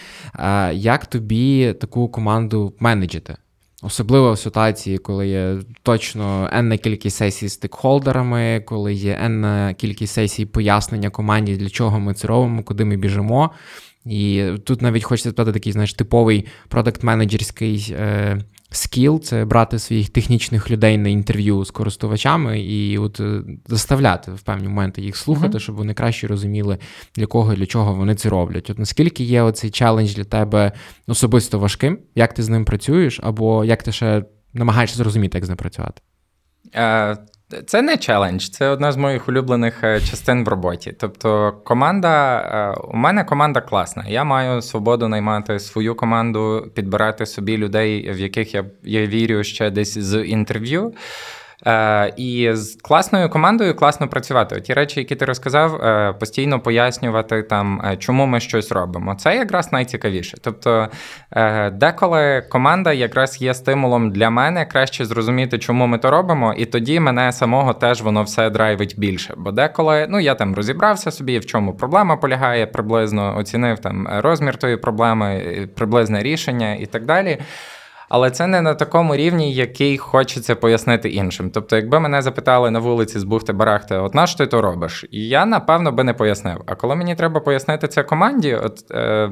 [0.74, 3.36] Як тобі таку команду менеджити?
[3.84, 10.14] Особливо в ситуації, коли є точно енна кількість сесій з стейкхолдерами, коли є енна кількість
[10.14, 13.52] сесій пояснення команді, для чого ми це робимо, куди ми біжимо.
[14.06, 20.72] І тут навіть хочеться спитати такий, знаєш, типовий продакт-менеджерський е, скіл це брати своїх технічних
[20.72, 25.62] людей на інтерв'ю з користувачами і от е, заставляти в певні моменти їх слухати, mm-hmm.
[25.62, 26.78] щоб вони краще розуміли,
[27.16, 28.70] для кого і для чого вони це роблять.
[28.70, 30.72] От наскільки є оцей челендж для тебе
[31.08, 35.50] особисто важким, як ти з ним працюєш, або як ти ще намагаєшся зрозуміти, як з
[35.50, 36.02] ним працювати?
[37.68, 40.96] Це не челендж, це одна з моїх улюблених е, частин в роботі.
[41.00, 44.06] Тобто, команда е, у мене команда класна.
[44.08, 49.70] Я маю свободу наймати свою команду, підбирати собі людей, в яких я, я вірю ще
[49.70, 50.94] десь з інтерв'ю.
[51.68, 54.62] Е, І з класною командою класно працювати.
[54.62, 59.16] Ті речі, які ти розказав, е, постійно пояснювати, там, е, чому ми щось робимо.
[59.16, 60.38] Це якраз найцікавіше.
[60.42, 60.88] Тобто,
[61.72, 67.00] деколи команда якраз є стимулом для мене краще зрозуміти, чому ми то робимо, і тоді
[67.00, 69.34] мене самого теж воно все драйвить більше.
[69.38, 74.58] Бо деколи ну, я там розібрався собі, в чому проблема полягає, приблизно оцінив там розмір
[74.58, 75.44] тої проблеми,
[75.76, 77.38] приблизне рішення і так далі
[78.12, 81.50] але це не на такому рівні, який хочеться пояснити іншим.
[81.54, 85.06] Тобто, якби мене запитали на вулиці з бухти барахти, от на що ти то робиш?
[85.12, 86.58] Я напевно би не пояснив.
[86.66, 89.30] А коли мені треба пояснити це команді, от е,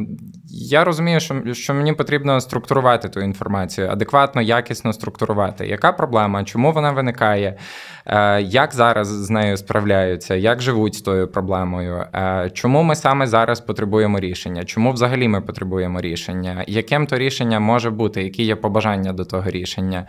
[0.50, 5.68] я розумію, що що мені потрібно структурувати ту інформацію, адекватно, якісно структурувати.
[5.68, 7.58] Яка проблема, чому вона виникає?
[8.06, 12.04] Е, як зараз з нею справляються, як живуть з тою проблемою?
[12.16, 14.66] Е, чому ми саме зараз потребуємо рішення?
[14.66, 16.64] Чому взагалі ми потребуємо рішення?
[16.68, 18.24] Яким то рішення може бути?
[18.24, 20.06] Які є побажання до того рішення?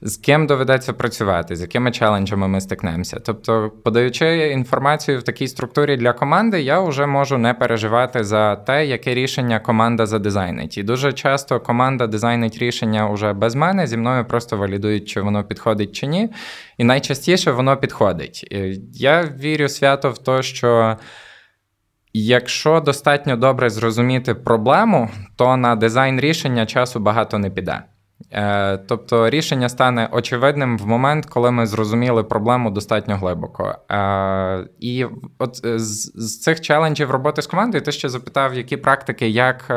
[0.00, 3.20] З ким доведеться працювати, з якими челенджами ми стикнемося?
[3.24, 8.86] Тобто, подаючи інформацію в такій структурі для команди, я вже можу не переживати за те,
[8.86, 10.78] яке рішення команда задизайнить.
[10.78, 15.44] І дуже часто команда дизайнить рішення уже без мене, зі мною просто валідують, чи воно
[15.44, 16.28] підходить чи ні.
[16.78, 18.46] І найчастіше воно підходить.
[18.92, 20.96] Я вірю свято в те, що.
[22.12, 27.82] Якщо достатньо добре зрозуміти проблему, то на дизайн рішення часу багато не піде.
[28.32, 33.74] Е, тобто рішення стане очевидним в момент, коли ми зрозуміли проблему достатньо глибоко.
[33.90, 35.06] Е, і
[35.38, 39.72] от е, з, з цих челенджів роботи з командою ти ще запитав, які практики, як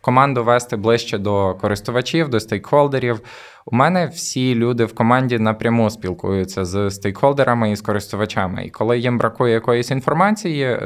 [0.00, 3.20] команду вести ближче до користувачів, до стейкхолдерів.
[3.66, 8.64] У мене всі люди в команді напряму спілкуються з стейкхолдерами і з користувачами.
[8.64, 10.78] І коли їм бракує якоїсь інформації,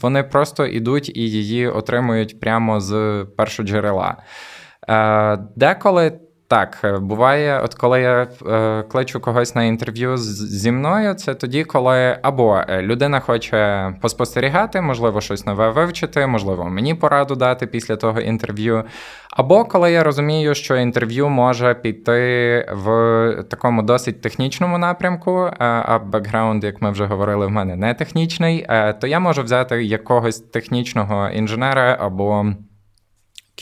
[0.00, 4.16] вони просто йдуть і її отримують прямо з першоджерела.
[5.56, 6.12] Деколи
[6.48, 11.64] Так, е, буває, от коли я е, кличу когось на інтерв'ю зі мною, це тоді,
[11.64, 17.96] коли або е, людина хоче поспостерігати, можливо, щось нове вивчити, можливо, мені пораду дати після
[17.96, 18.84] того інтерв'ю.
[19.30, 25.98] Або коли я розумію, що інтерв'ю може піти в такому досить технічному напрямку, е, а
[25.98, 28.66] бекграунд, як ми вже говорили, в мене не технічний,
[29.00, 32.46] то я можу взяти якогось технічного інженера або.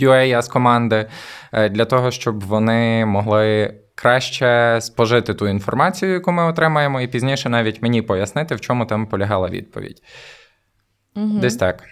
[0.01, 1.09] QA з команди
[1.53, 7.49] е, для того, щоб вони могли краще спожити ту інформацію, яку ми отримаємо, і пізніше
[7.49, 10.03] навіть мені пояснити, в чому там полягала відповідь.
[11.17, 11.39] Угу.
[11.39, 11.85] Десь так.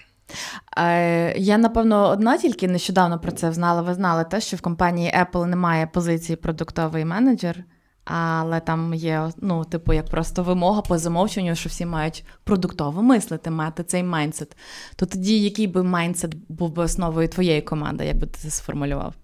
[0.78, 3.82] Е, Я, напевно, одна тільки нещодавно про це знала.
[3.82, 7.64] Ви знали те, що в компанії Apple немає позиції продуктовий менеджер,
[8.04, 13.50] але там є, ну, типу, як просто вимога по замовченню, що всі мають продуктово мислити,
[13.50, 14.56] мати цей майндсет.
[14.96, 19.14] То тоді, який би mindset був би основою твоєї команди, як би ти це сформулював?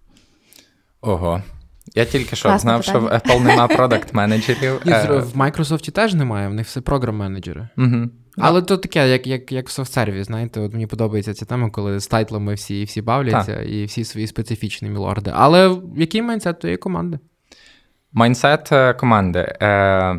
[1.01, 1.43] Ого.
[1.95, 3.05] Я тільки що Класне знав, що в.
[3.07, 4.81] Apple нема product менеджерів.
[4.85, 7.69] В- Microsoft теж немає, в них все program-менеджери.
[7.77, 8.09] Угу.
[8.39, 12.01] Але то таке, як, як, як в софтсерві, знаєте, от мені подобається ця тема, коли
[12.01, 15.33] з тайтлами всі, всі бавляться і всі свої специфічні мілорди.
[15.35, 17.19] Але який mindset тієї команди?
[18.13, 19.39] Mindset е, команди.
[19.63, 20.17] Е,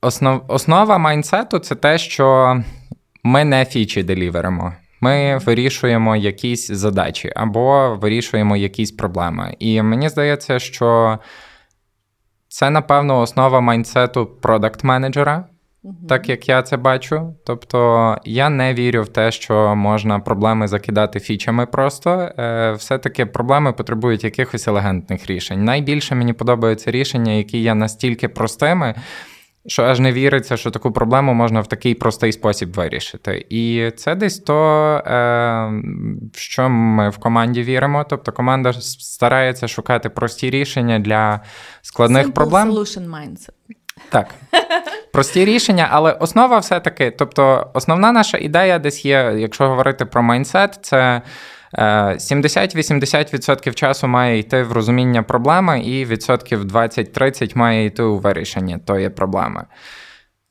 [0.00, 2.56] основ, основа майндсету це те, що
[3.24, 4.72] ми не фічі деліверимо.
[5.00, 9.56] Ми вирішуємо якісь задачі або вирішуємо якісь проблеми.
[9.58, 11.18] І мені здається, що
[12.48, 15.44] це, напевно, основа майндсету продакт-менеджера,
[16.08, 17.34] так як я це бачу.
[17.46, 22.10] Тобто я не вірю в те, що можна проблеми закидати фічами просто.
[22.10, 25.64] Е, все-таки проблеми потребують якихось елегантних рішень.
[25.64, 28.94] Найбільше мені подобаються рішення, які є настільки простими.
[29.66, 33.46] Що аж не віриться, що таку проблему можна в такий простий спосіб вирішити.
[33.50, 34.54] І це десь то,
[35.06, 35.12] е,
[36.34, 38.04] в що ми в команді віримо.
[38.10, 41.40] Тобто команда старається шукати прості рішення для
[41.82, 42.70] складних Simple проблем.
[42.70, 43.50] Solution mindset.
[44.08, 44.34] Так.
[45.12, 50.78] Прості рішення, але основа все-таки, тобто, основна наша ідея десь є, якщо говорити про майндсет,
[50.82, 51.22] це
[51.74, 58.78] е, 70-80% часу має йти в розуміння проблеми, і відсотків 20-30 має йти у вирішення
[58.78, 59.64] тої проблеми.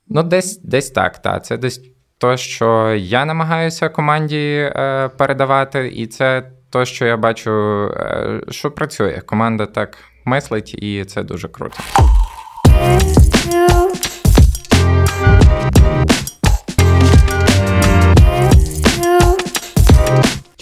[0.07, 1.45] Ну, десь, десь так, так.
[1.45, 1.81] Це десь
[2.17, 7.51] то, що я намагаюся команді е, передавати, і це то, що я бачу,
[7.87, 9.21] е, що працює.
[9.25, 11.77] Команда так мислить, і це дуже круто.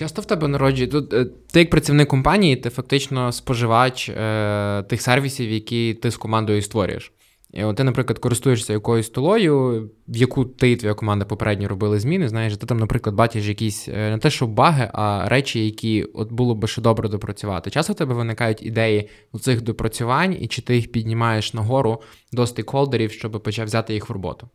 [0.01, 0.89] Часто в тебе народжує.
[1.13, 6.61] Е, ти як працівник компанії, ти фактично споживач е, тих сервісів, які ти з командою
[6.61, 7.11] створюєш.
[7.53, 12.29] Ти, наприклад, користуєшся якоюсь столою, в яку ти і твоя команда попередньо робили зміни.
[12.29, 16.31] Знаєш, ти там, наприклад, бачиш якісь е, не те, що баги, а речі, які от
[16.31, 17.69] було би ще добре допрацювати.
[17.69, 22.47] Часто в тебе виникають ідеї у цих допрацювань, і чи ти їх піднімаєш нагору до
[22.47, 24.49] стейкхолдерів, щоб почав взяти їх в роботу?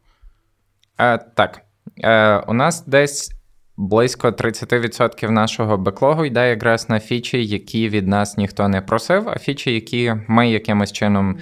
[0.99, 1.61] Е, так.
[2.05, 3.33] Е, у нас десь
[3.77, 9.39] близько 30% нашого беклогу йде якраз на фічі, які від нас ніхто не просив, а
[9.39, 11.39] фічі, які ми якимось чином.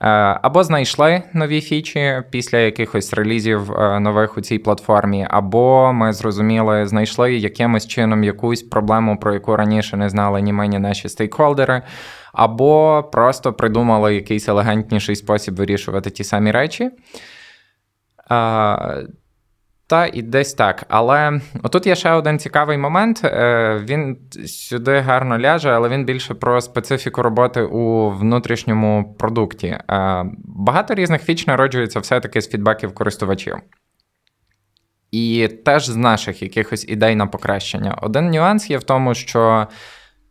[0.00, 0.08] Е,
[0.42, 6.86] Або знайшли нові фічі після якихось релізів е, нових у цій платформі, або ми зрозуміли,
[6.86, 11.82] знайшли якимось чином якусь проблему, про яку раніше не знали ні ми, ні наші стейкхолдери,
[12.32, 16.90] або просто придумали якийсь елегантніший спосіб вирішувати ті самі речі.
[19.88, 20.84] Та і десь так.
[20.88, 23.20] Але отут є ще один цікавий момент.
[23.24, 29.66] Е, Він сюди гарно ляже, але він більше про специфіку роботи у внутрішньому продукті.
[29.66, 33.56] Е, Багато різних фіч народжується все-таки з фідбеків користувачів.
[35.10, 37.98] І теж з наших якихось ідей на покращення.
[38.02, 39.66] Один нюанс є в тому, що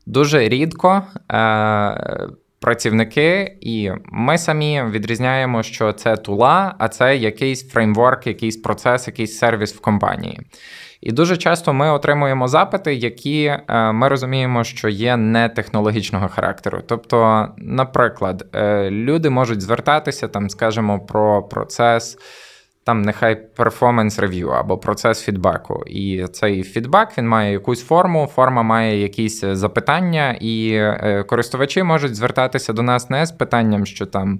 [0.05, 2.27] дуже рідко е,
[2.59, 9.37] працівники, і ми самі відрізняємо, що це тула, а це якийсь фреймворк, якийсь процес, якийсь
[9.37, 10.41] сервіс в компанії.
[11.01, 16.81] І дуже часто ми отримуємо запити, які е, ми розуміємо, що є не технологічного характеру.
[16.87, 22.17] Тобто, наприклад, е, люди можуть звертатися там, скажімо, про процес.
[22.87, 25.83] Там нехай перформанс рев'ю або процес фідбеку.
[25.87, 32.15] І цей фідбек він має якусь форму, форма має якісь запитання, і е, користувачі можуть
[32.15, 34.39] звертатися до нас не з питанням, що там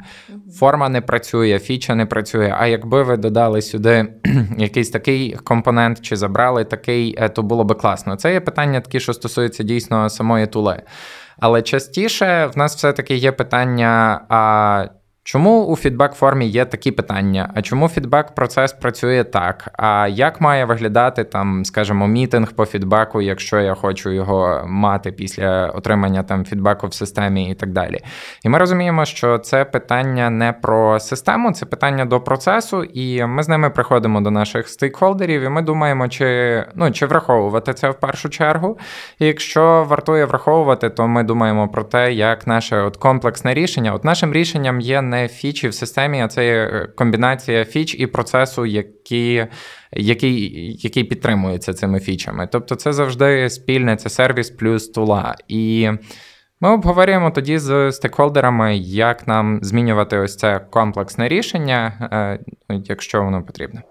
[0.59, 2.55] форма не працює, фіча не працює.
[2.59, 4.13] А якби ви додали сюди
[4.57, 8.15] якийсь такий компонент чи забрали такий, е, то було би класно.
[8.15, 10.81] Це є питання такі, що стосуються дійсно самої тули.
[11.39, 14.21] Але частіше в нас все-таки є питання.
[14.29, 14.85] а
[15.27, 17.51] Чому у фідбек-формі є такі питання?
[17.55, 19.69] А чому фідбек-процес працює так?
[19.73, 25.69] А як має виглядати там, скажімо, мітинг по фідбеку, якщо я хочу його мати після
[25.69, 27.99] отримання там фідбеку в системі і так далі?
[28.43, 33.43] І ми розуміємо, що це питання не про систему, це питання до процесу, і ми
[33.43, 37.99] з ними приходимо до наших стейкхолдерів, і ми думаємо, чи ну чи враховувати це в
[37.99, 38.79] першу чергу.
[39.19, 43.93] І якщо вартує враховувати, то ми думаємо про те, як наше от комплексне рішення.
[43.93, 48.65] От нашим рішенням є не фічі в системі, а це є комбінація фіч і процесу,
[48.65, 49.47] які,
[49.91, 52.49] який, який підтримується цими фічами.
[52.51, 55.35] Тобто, це завжди спільне, це сервіс плюс тула.
[55.47, 55.89] І
[56.61, 62.09] ми обговорюємо тоді з стейкхолдерами, як нам змінювати ось це комплексне рішення,
[62.69, 63.81] е, якщо воно потрібне.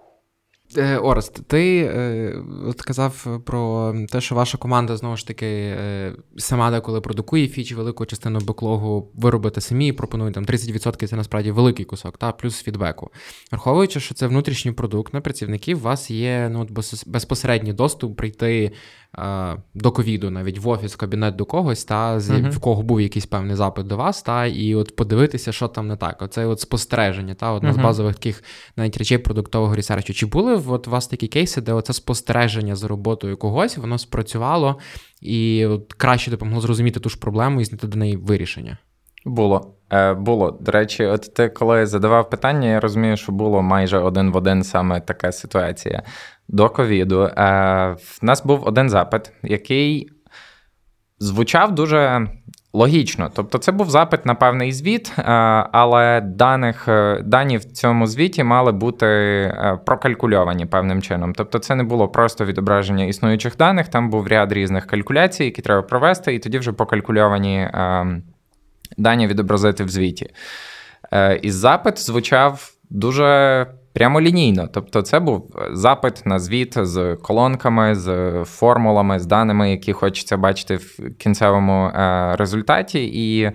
[0.76, 2.34] Е, Орест, ти е,
[2.66, 7.74] от казав про те, що ваша команда знову ж таки е, сама деколи продукує фічі,
[7.74, 12.32] велику частину беклогу ви робите самі і пропонуєте там 30% це насправді великий кусок, та
[12.32, 13.10] плюс фідбеку.
[13.52, 16.68] Враховуючи, що це внутрішній продукт на працівників, у вас є ну,
[17.06, 18.72] безпосередній доступ прийти
[19.74, 22.50] до ковіду, навіть в офіс, в кабінет до когось, та з uh-huh.
[22.50, 25.96] в кого був якийсь певний запит до вас, та і от подивитися, що там не
[25.96, 26.22] так.
[26.22, 27.74] Оце от спостереження, та одна uh-huh.
[27.74, 28.44] з базових таких
[28.76, 30.14] навіть речей продуктового ресерчу.
[30.14, 34.78] Чи були от у вас такі кейси, де оце спостереження за роботою когось, воно спрацювало
[35.20, 38.78] і от краще допомогло зрозуміти ту ж проблему і знайти до неї вирішення?
[39.24, 39.74] Було.
[39.92, 40.50] Е, Було.
[40.60, 44.62] До речі, от ти коли задавав питання, я розумію, що було майже один в один
[44.62, 46.02] саме така ситуація
[46.48, 47.22] до ковіду.
[47.22, 47.32] Е,
[47.98, 50.10] В нас був один запит, який
[51.18, 52.28] звучав дуже
[52.72, 53.30] логічно.
[53.34, 55.22] Тобто, це був запит на певний звіт, е,
[55.72, 61.32] але даних, е, дані в цьому звіті мали бути е, прокалькульовані певним чином.
[61.34, 65.82] Тобто, це не було просто відображення існуючих даних, там був ряд різних калькуляцій, які треба
[65.82, 67.68] провести, і тоді вже покалькульовані
[68.98, 70.30] дані відобразити в звіті.
[71.42, 74.68] І запит звучав дуже прямолінійно.
[74.72, 80.76] Тобто, це був запит на звіт з колонками, з формулами, з даними, які хочеться бачити
[80.76, 83.04] в кінцевому е, результаті.
[83.14, 83.50] І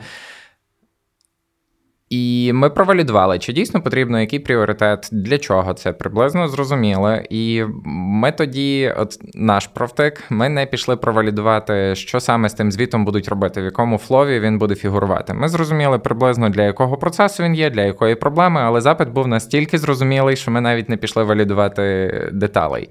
[2.12, 7.28] і ми провалідували, чи дійсно потрібно який пріоритет, для чого це приблизно зрозуміли.
[7.30, 13.05] І ми тоді, от наш профтек, ми не пішли провалідувати, що саме з тим звітом
[13.05, 15.34] будуть робити, в якому флові він буде фігурувати.
[15.34, 19.78] Ми зрозуміли приблизно для якого процесу він є, для якої проблеми, але запит був настільки
[19.78, 22.89] зрозумілий, що ми навіть не пішли валідувати деталей.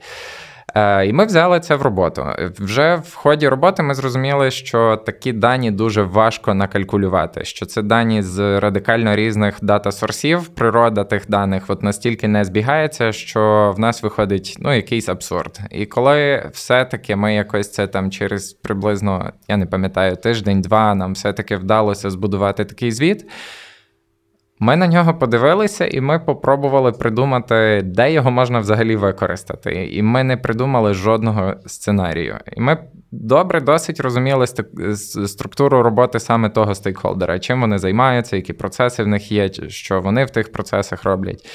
[0.75, 2.27] Е, і ми взяли це в роботу.
[2.59, 8.23] Вже в ході роботи ми зрозуміли, що такі дані дуже важко накалькулювати, що це дані
[8.23, 10.49] з радикально різних дата-сорсів.
[10.49, 15.59] Природа тих даних от настільки не збігається, що в нас виходить ну, якийсь абсурд.
[15.71, 21.57] І коли все-таки ми якось це там через приблизно, я не пам'ятаю, тиждень-два нам все-таки
[21.57, 23.27] вдалося збудувати такий звіт.
[24.63, 29.89] Ми на нього подивилися, і ми попробували придумати, де його можна взагалі використати.
[29.93, 32.39] І ми не придумали жодного сценарію.
[32.57, 32.79] І ми
[33.11, 34.47] добре досить розуміли
[35.27, 40.25] структуру роботи саме того стейкхолдера, чим вони займаються, які процеси в них є, що вони
[40.25, 41.47] в тих процесах роблять.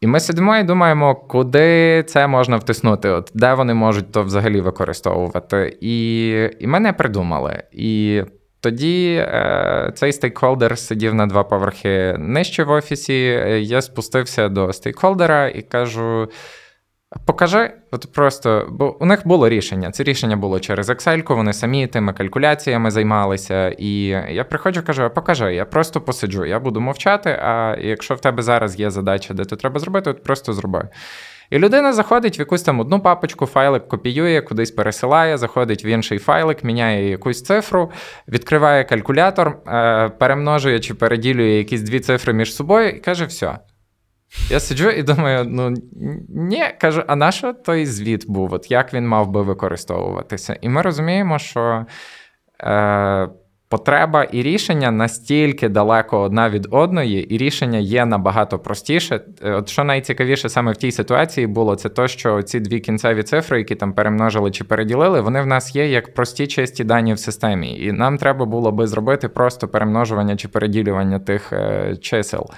[0.00, 4.60] І ми сидимо і думаємо, куди це можна втиснути, от де вони можуть то взагалі
[4.60, 5.78] використовувати.
[5.80, 6.28] І
[6.60, 7.62] і ми не придумали.
[7.72, 8.22] І
[8.62, 13.22] тоді е, цей стейкхолдер сидів на два поверхи нижче в офісі.
[13.60, 16.28] Я спустився до стейкхолдера і кажу:
[17.26, 19.90] покажи, от просто, бо у них було рішення.
[19.90, 23.68] Це рішення було через Excel, вони самі тими калькуляціями займалися.
[23.68, 27.30] І я приходжу, кажу: покажи, я просто посиджу, я буду мовчати.
[27.30, 30.88] А якщо в тебе зараз є задача, де то треба зробити, от просто зроби.
[31.52, 36.18] І людина заходить в якусь там одну папочку, файлик копіює, кудись пересилає, заходить в інший
[36.18, 37.90] файлик, міняє якусь цифру,
[38.28, 43.58] відкриває калькулятор, е, перемножує чи переділює якісь дві цифри між собою і каже: все.
[44.50, 45.74] Я сиджу і думаю, ну
[46.28, 48.52] ні, кажу, а на той звіт був?
[48.52, 50.56] От як він мав би використовуватися?
[50.60, 51.86] І ми розуміємо, що.
[52.60, 53.28] Е,
[53.72, 59.20] потреба і рішення настільки далеко одна від одної, і рішення є набагато простіше.
[59.42, 63.58] От що найцікавіше саме в тій ситуації було, це то, що ці дві кінцеві цифри,
[63.58, 67.78] які там перемножили чи переділили, вони в нас є як прості чисті дані в системі.
[67.80, 72.50] І нам треба було би зробити просто перемножування чи переділювання тих е, чисел.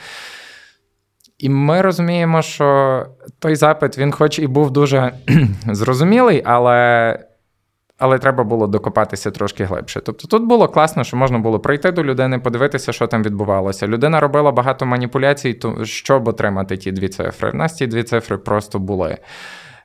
[1.38, 3.06] І ми розуміємо, що
[3.38, 5.12] той запит, він, хоч і був дуже
[5.72, 7.18] зрозумілий, але
[7.98, 10.00] але треба було докопатися трошки глибше.
[10.00, 13.86] Тобто тут було класно, що можна було прийти до людини, подивитися, що там відбувалося.
[13.86, 17.50] Людина робила багато маніпуляцій, щоб отримати ті дві цифри.
[17.50, 19.18] В нас ті дві цифри просто були.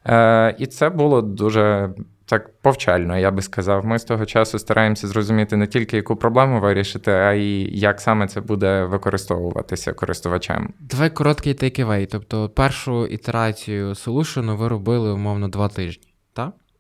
[0.06, 1.90] Е, І це було дуже
[2.26, 3.86] так повчально, я би сказав.
[3.86, 8.28] Ми з того часу стараємося зрозуміти не тільки яку проблему вирішити, а й як саме
[8.28, 10.74] це буде використовуватися користувачем.
[10.80, 12.08] Давай короткий take-away.
[12.12, 16.09] Тобто першу ітерацію солюшену ви робили умовно два тижні?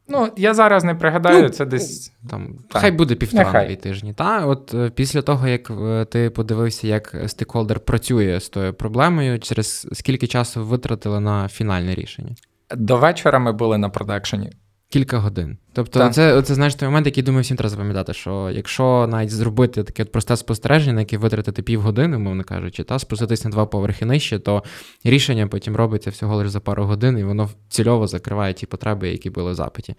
[0.09, 2.13] Ну, я зараз не пригадаю, Ну, це десь.
[2.29, 2.81] Там, Так.
[2.81, 3.75] Хай буде півтора Нехай.
[3.75, 4.13] тижні.
[4.13, 4.45] Та?
[4.45, 9.87] От е, після того, як е, ти подивився, як стейкхолдер працює з тою проблемою, через
[9.93, 12.35] скільки часу витратили на фінальне рішення?
[12.75, 14.51] До вечора ми були на продакшені.
[14.89, 15.57] Кілька годин.
[15.79, 16.13] Тобто, Так.
[16.13, 20.05] це, це знаєш той момент, який думаю, всім треба запам'ятати, що якщо навіть зробити таке
[20.05, 24.63] просте спостереження, на яке витратити півгодини, умовно кажучи, та спуститись на два поверхи нижче, то
[25.03, 29.29] рішення потім робиться всього лише за пару годин, і воно цільово закриває ті потреби, які
[29.29, 29.95] були в запиті.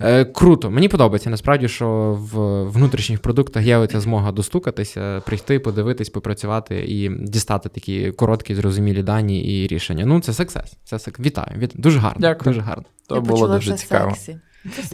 [0.00, 6.10] Е, круто, мені подобається насправді, що в внутрішніх продуктах є ця змога достукатися, прийти, подивитись,
[6.10, 10.06] попрацювати і дістати такі короткі, зрозумілі дані і рішення.
[10.06, 10.76] Ну, це сексес.
[10.84, 11.20] Це сек...
[11.20, 11.58] Вітаю.
[11.58, 11.72] Віт...
[11.74, 12.20] Дуже гарно.
[12.20, 12.44] Дякую.
[12.44, 12.84] Дуже гарно.
[13.08, 14.10] То Я було дуже цікаво.
[14.10, 14.38] Сексі.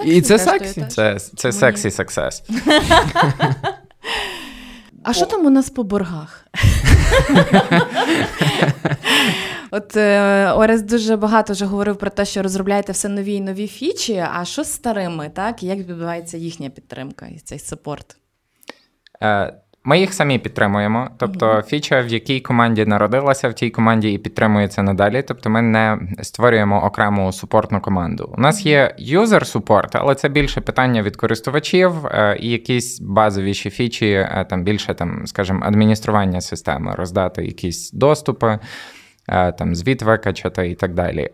[0.04, 0.84] І це сексі.
[0.88, 2.42] Це, це сексі сексес.
[5.02, 6.46] А що там у нас по боргах?
[9.70, 13.66] От е, Орес дуже багато вже говорив про те, що розробляєте все нові і нові
[13.66, 14.24] фічі.
[14.34, 15.62] А що з старими, так?
[15.62, 18.16] І Як відбувається їхня підтримка і цей саппорт?
[19.22, 19.54] Е,
[19.84, 21.10] Ми їх самі підтримуємо.
[21.16, 25.22] Тобто, фіча, в якій команді народилася, в тій команді і підтримується надалі.
[25.28, 28.34] Тобто, ми не створюємо окрему супортну команду.
[28.38, 33.70] У нас є юзер супорт, але це більше питання від користувачів е, і якісь базовіші
[33.70, 38.58] фічі, е, там більше там, скажімо, адміністрування системи, роздати якісь доступи.
[39.28, 41.28] е, Там звіт викачати і так далі.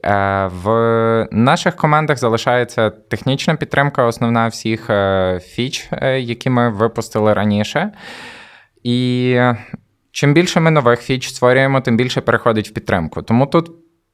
[0.65, 4.91] В наших командах залишається технічна підтримка, основна всіх
[5.43, 7.93] фіч, які ми випустили раніше.
[8.87, 9.41] І
[10.13, 13.23] чим більше ми нових фіч створюємо, тим більше переходить в підтримку.
[13.23, 13.71] Тому тут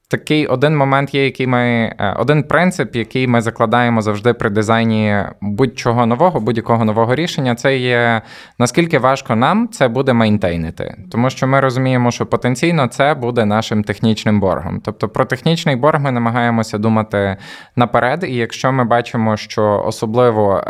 [0.08, 5.16] такий один момент є, який ми, е, один принцип, який ми закладаємо завжди при дизайні
[5.40, 8.22] будь-чого нового, будь-якого нового рішення, це є
[8.58, 10.94] наскільки важко нам це буде мейнтейнити.
[11.10, 14.80] Тому що ми розуміємо, що потенційно це буде нашим технічним боргом.
[14.84, 17.36] Тобто про технічний борг ми намагаємося думати
[17.76, 20.64] наперед, і якщо ми бачимо, що особливо.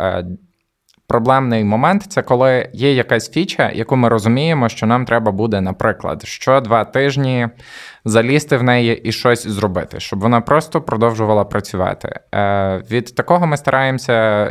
[1.07, 6.25] Проблемний момент це коли є якась фіча, яку ми розуміємо, що нам треба буде, наприклад,
[6.25, 7.47] що два тижні
[8.05, 12.19] залізти в неї і щось зробити, щоб вона просто продовжувала працювати.
[12.35, 14.49] Е, від такого ми стараємося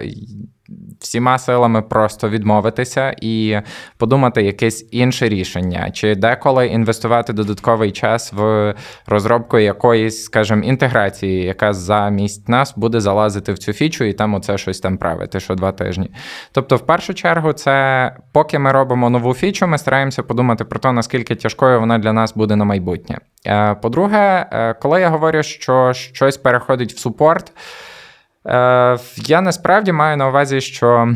[1.00, 3.60] всіма силами просто відмовитися і
[3.96, 8.74] подумати якесь інше рішення, чи деколи інвестувати додатковий час в
[9.06, 14.58] розробку якоїсь, скажімо, інтеграції, яка замість нас буде залазити в цю фічу і там оце
[14.58, 16.10] щось там правити, що два тижні.
[16.52, 20.92] Тобто, в першу чергу, це поки ми робимо нову фічу, ми стараємося подумати про те,
[20.92, 23.18] наскільки тяжкою вона для нас буде на майбутнє.
[23.46, 27.52] Е, По-друге, е, коли я говорю, що щось переходить в супорт,
[29.16, 31.14] я насправді маю на увазі, що.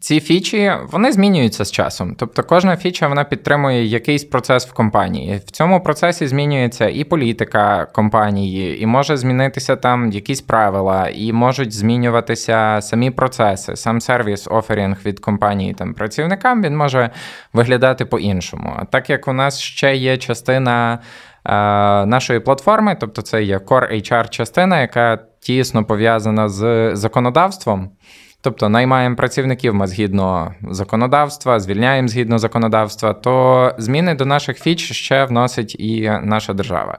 [0.00, 2.14] Ці фічі вони змінюються з часом.
[2.18, 5.36] Тобто кожна фіча вона підтримує якийсь процес в компанії.
[5.46, 11.72] В цьому процесі змінюється і політика компанії, і може змінитися там якісь правила, і можуть
[11.72, 17.10] змінюватися самі процеси, сам сервіс оферінг від компанії там працівникам він може
[17.52, 18.74] виглядати по-іншому.
[18.76, 20.98] А так як у нас ще є частина е,
[22.06, 27.90] нашої платформи, тобто це є Core HR частина, яка тісно пов'язана з законодавством.
[28.40, 35.24] Тобто наймаємо працівників ми згідно законодавства, звільняємо згідно законодавства, то зміни до наших фіч ще
[35.24, 36.98] вносить і наша держава.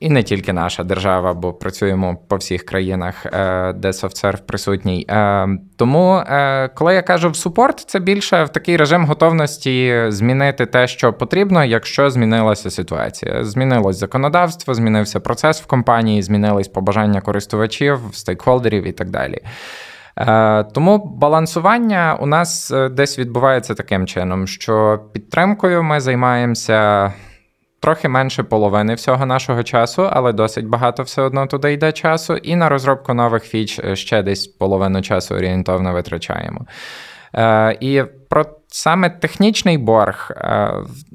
[0.00, 5.06] І не тільки наша держава, бо працюємо по всіх країнах, е, де софтсерв присутній.
[5.10, 10.66] Е, Тому, е, коли я кажу в супорт, це більше в такий режим готовності змінити
[10.66, 13.44] те, що потрібно, якщо змінилася ситуація.
[13.44, 19.38] Змінилось законодавство, змінився процес в компанії, змінились побажання користувачів, стейкхолдерів і так далі.
[20.74, 27.12] Тому балансування у нас десь відбувається таким чином, що підтримкою ми займаємося
[27.80, 32.36] трохи менше половини всього нашого часу, але досить багато все одно туди йде часу.
[32.36, 36.66] І на розробку нових фіч е, ще десь половину часу орієнтовно витрачаємо.
[37.34, 40.72] Е, І про саме технічний борг, е,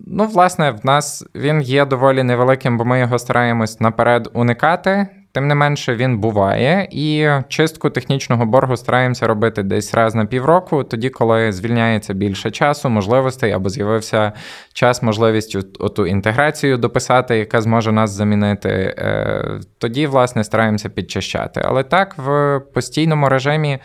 [0.07, 5.07] ну, власне, в нас він є доволі невеликим, бо ми його стараємось наперед уникати.
[5.34, 10.84] Тим не менше, він буває, і чистку технічного боргу стараємося робити десь раз на півроку,
[10.84, 14.32] тоді, коли звільняється більше часу, можливостей, або з'явився
[14.74, 18.70] час, можливість оту інтеграцію дописати, яка зможе нас замінити.
[18.70, 21.62] Е, Тоді, власне, стараємося підчищати.
[21.66, 23.80] Але так, в постійному режимі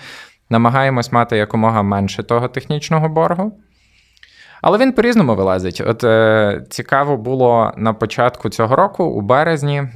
[0.51, 3.53] намагаємось мати якомога менше того технічного боргу.
[4.63, 5.83] Але він по-різному вилазить.
[5.87, 9.89] От е, цікаво було на початку цього року, у березні, е,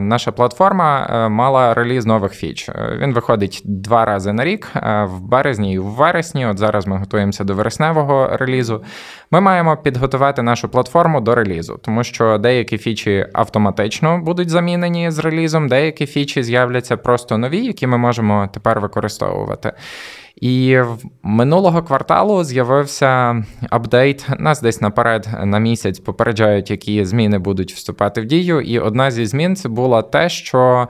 [0.00, 2.68] наша платформа е, мала реліз нових фіч.
[2.68, 6.46] Е, Він виходить два рази на рік, е, в березні і в вересні.
[6.46, 8.82] От зараз ми готуємося до вересневого релізу.
[9.30, 15.18] Ми маємо підготувати нашу платформу до релізу, тому що деякі фічі автоматично будуть замінені з
[15.18, 19.72] релізом, деякі фічі з'являться просто нові, які ми можемо тепер використовувати.
[20.36, 24.26] І в минулого кварталу з'явився апдейт.
[24.38, 28.60] Нас десь наперед на місяць попереджають, які зміни будуть вступати в дію.
[28.60, 30.88] І одна зі змін це була те, що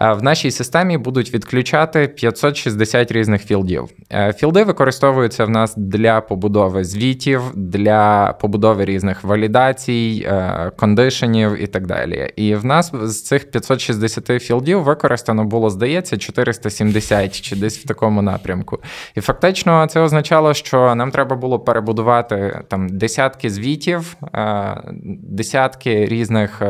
[0.00, 3.88] в нашій системі будуть відключати 560 різних філдів.
[4.12, 11.66] Е, Філди використовуються в нас для побудови звітів, для побудови різних валідацій, е, кондишенів і
[11.66, 12.32] так далі.
[12.36, 18.22] І в нас з цих 560 філдів використано було, здається, 470 чи десь в такому
[18.22, 18.78] напрямку.
[19.14, 24.82] І фактично це означало, що нам треба було перебудувати там десятки звітів, е,
[25.22, 26.62] десятки різних.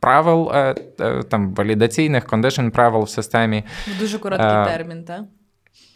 [0.00, 3.64] Правил е, е, там валідаційних кондишн правил в системі
[3.96, 5.20] В дуже короткий Е, термін, так?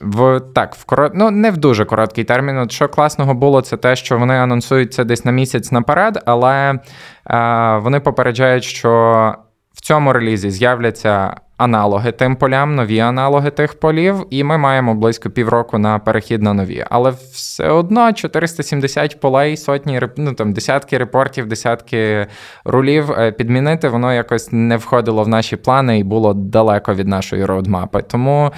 [0.00, 1.12] в так, в корот...
[1.14, 2.58] ну, не в дуже короткий термін.
[2.58, 6.80] От що класного було, це те, що вони анонсують це десь на місяць наперед, але
[7.30, 9.34] е, вони попереджають, що
[9.72, 15.30] в цьому релізі з'являться аналоги тим полям, нові аналоги тих полів, і ми маємо близько
[15.30, 16.84] півроку на перехід на нові.
[16.90, 22.26] Але все одно 470 полей, сотні ну, там, десятки репортів, десятки
[22.64, 27.44] рулів е, підмінити, воно якось не входило в наші плани і було далеко від нашої
[27.44, 28.02] роудмапи.
[28.02, 28.52] Тому.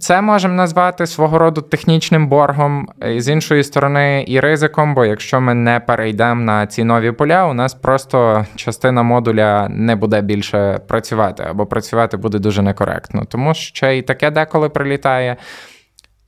[0.00, 5.40] Це можемо назвати свого роду технічним боргом, і з іншої сторони, і ризиком, бо якщо
[5.40, 10.80] ми не перейдемо на ці нові поля, у нас просто частина модуля не буде більше
[10.88, 13.24] працювати, або працювати буде дуже некоректно.
[13.24, 15.36] Тому ще і таке деколи прилітає.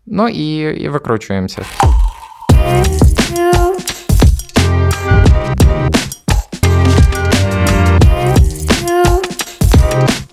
[0.06, 1.62] Ну і, і викручуємося.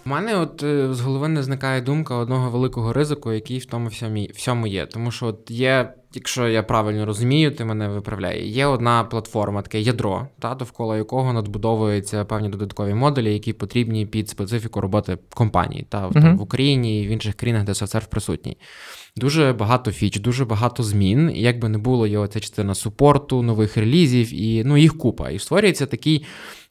[0.07, 3.87] У мене от е, з голови не зникає думка одного великого ризику, який в тому
[3.87, 4.85] всьому, всьому є.
[4.85, 8.47] Тому що от є, якщо я правильно розумію, ти мене виправляє.
[8.47, 14.29] Є одна платформа, таке ядро, та довкола якого надбудовуються певні додаткові модулі, які потрібні під
[14.29, 16.37] специфіку роботи компанії, та в, Мгм.
[16.37, 18.57] в Україні і в інших країнах, де софтсерв присутній.
[19.17, 21.31] Дуже багато фіч, дуже багато змін.
[21.35, 25.29] Як би не було, є оця частина супорту, нових релізів, і ну їх купа.
[25.29, 26.25] І створюється такий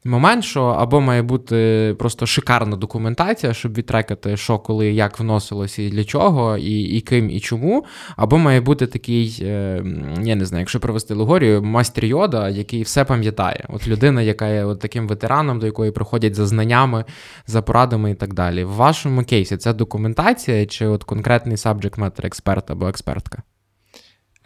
[0.06, 5.88] момент, що або має бути просто шикарна документація, щоб відтрекати, що коли, як вносилося і
[5.88, 7.84] для чого, і, і ким, і чому.
[8.16, 9.82] Або має бути такий, е,
[10.22, 13.64] я не знаю, якщо провести легорію, мастер йода, який все пам'ятає.
[13.68, 17.04] От людина, яка є от таким ветераном, до якої приходять за знаннями,
[17.46, 18.64] за порадами і так далі.
[18.64, 23.42] В вашому кейсі це документація чи от конкретний subject matter експерт або експертка?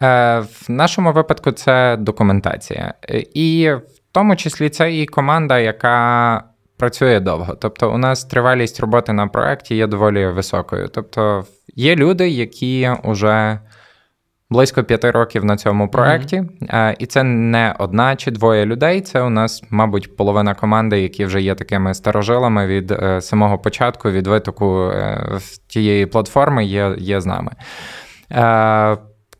[0.01, 2.93] Е, В нашому випадку це документація.
[3.09, 3.71] Е, І
[4.11, 6.43] тому числі це і команда, яка
[6.77, 7.55] працює довго.
[7.55, 10.87] Тобто, у нас тривалість роботи на проєкті є доволі високою.
[10.87, 11.45] Тобто,
[11.75, 13.59] є люди, які вже
[14.49, 19.01] близько п'яти років на цьому проєкті, Е, і це не одна чи двоє людей.
[19.01, 24.11] Це у нас, мабуть, половина команди, які вже є такими старожилами від е, самого початку,
[24.11, 27.51] від витоку е, тієї платформи, є, є з нами.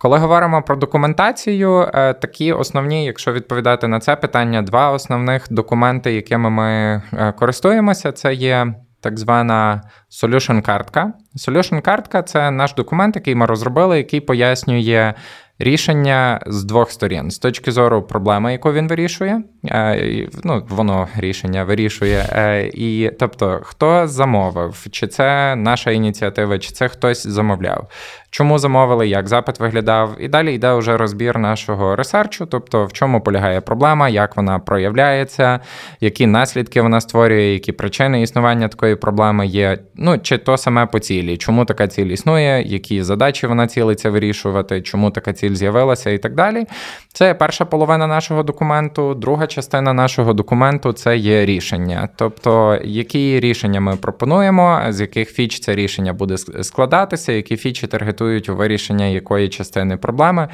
[0.02, 6.14] Коли говоримо про документацію, е, такі основні, якщо відповідати на це питання, два основних документи,
[6.14, 9.82] якими ми е, користуємося, це є так звана
[10.12, 11.14] solution картка.
[11.36, 15.14] Solution картка це наш документ, який ми розробили, який пояснює
[15.60, 17.32] рішення з двох сторін.
[17.32, 22.26] З точки зору проблеми, яку він вирішує, е, ну, воно рішення вирішує.
[22.74, 27.88] І тобто, хто замовив, чи це наша ініціатива, чи це хтось замовляв.
[28.34, 33.22] Чому замовили, як запит виглядав, і далі йде вже розбір нашого ресерчу, тобто в чому
[33.22, 35.60] полягає проблема, як вона проявляється,
[36.02, 39.78] які наслідки вона створює, які причини існування такої проблеми є.
[39.96, 44.82] Ну чи то саме по цілі, чому така ціль існує, які задачі вона цілиться вирішувати,
[44.82, 46.66] чому така ціль з'явилася, і так далі.
[47.14, 49.14] Це перша половина нашого документу.
[49.14, 52.10] Друга частина нашого документу це є рішення.
[52.16, 58.21] Тобто, які рішення ми пропонуємо, з яких фіч це рішення буде складатися, які фічі таргетують
[58.50, 60.48] у вирішення якої частини проблеми.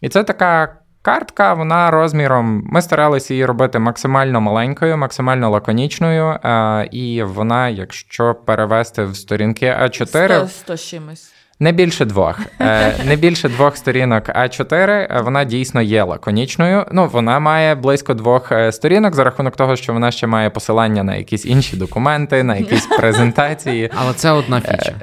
[0.00, 0.74] І це така.
[1.02, 2.62] Картка, вона розміром.
[2.66, 9.66] Ми старалися її робити максимально маленькою, максимально лаконічною, е, і вона, якщо перевести в сторінки
[9.66, 11.32] А4, 100, 100 з чимось.
[11.60, 12.40] не більше двох.
[12.60, 16.86] Е, Не більше двох сторінок А4, е, вона дійсно є лаконічною.
[16.92, 21.16] Ну, вона має близько двох сторінок за рахунок того, що вона ще має посилання на
[21.16, 23.90] якісь інші документи, на якісь презентації.
[23.96, 24.94] Але це одна фіча.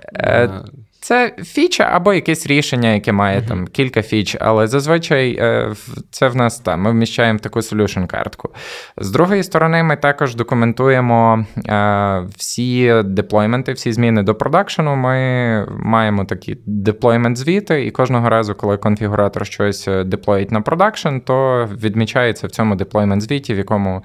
[1.06, 3.48] Це фіча або якесь рішення, яке має Мгм.
[3.48, 5.74] там кілька фіч, але зазвичай е,
[6.12, 6.82] це в нас там.
[6.82, 8.50] Ми вміщаємо таку solution картку.
[8.98, 14.96] З другої сторони, ми також документуємо е, всі деплойменти, всі зміни до продакшену.
[14.96, 21.18] Ми маємо такі deployment звіти, і кожного разу, коли конфігуратор щось е, деплоїть на production,
[21.26, 24.04] то відмічається в цьому deployment звіті, в якому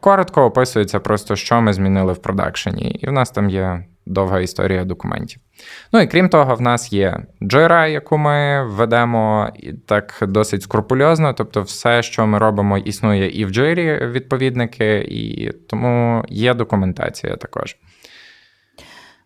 [0.00, 2.90] коротко описується просто, що ми змінили в продакшені.
[2.90, 5.40] І в нас там є довга історія документів.
[5.92, 11.32] Ну і крім того, в нас є Jira, яку ми ведемо і так досить скрупульозно.
[11.32, 17.76] Тобто, все, що ми робимо, існує і в Jira відповідники, і тому є документація також.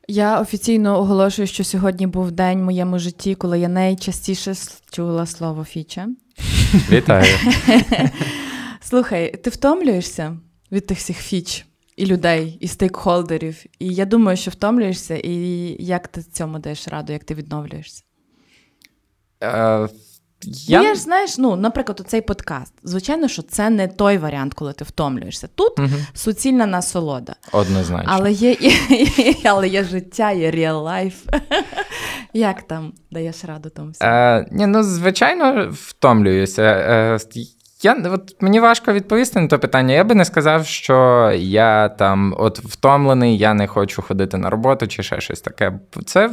[0.09, 4.55] Я офіційно оголошую, що сьогодні був день в моєму житті, коли я найчастіше
[4.91, 6.09] чула слово фіча.
[6.91, 7.35] Вітаю.
[8.81, 10.37] Слухай, ти втомлюєшся
[10.73, 11.67] від тих всіх фіч
[11.97, 13.65] і людей, і стейкхолдерів.
[13.79, 15.33] І я думаю, що втомлюєшся, і
[15.85, 18.03] як ти цьому даєш раду, як ти відновлюєшся?
[19.43, 19.89] Е,
[20.45, 20.83] Я...
[20.83, 20.83] я...
[20.89, 22.75] я ж знаєш, ну, наприклад, цей подкаст.
[22.83, 25.49] Звичайно, що це не той варіант, коли ти втомлюєшся.
[25.55, 26.07] Тут Мгм.
[26.15, 27.35] суцільна насолода.
[27.53, 28.13] Однозначно.
[28.13, 31.41] Але є, і- але є життя, є real life.
[32.33, 34.11] Як там даєш раду тому всьому?
[34.11, 36.63] Е, ні, ну, звичайно, втомлююся.
[36.63, 37.19] Е,
[37.85, 39.95] я, от, мені важко відповісти на те питання.
[39.95, 44.87] Я би не сказав, що я там от втомлений, я не хочу ходити на роботу
[44.87, 45.73] чи ще щось таке.
[46.07, 46.31] Це,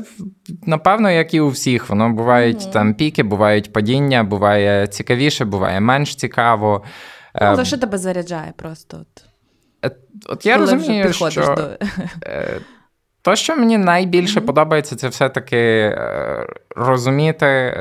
[0.65, 1.89] напевно, як і у всіх.
[1.89, 2.71] Воно бувають Мгм.
[2.71, 6.83] там піки, бувають падіння, буває цікавіше, буває менш цікаво.
[7.35, 8.97] Ну, Е, але що тебе заряджає просто?
[8.97, 9.23] От,
[9.85, 9.95] е,
[10.25, 11.29] от я коли розумію, що...
[11.29, 11.69] до.
[12.25, 12.59] Е,
[13.21, 14.47] То, що мені найбільше Мгм.
[14.47, 17.77] подобається, це все-таки е, розуміти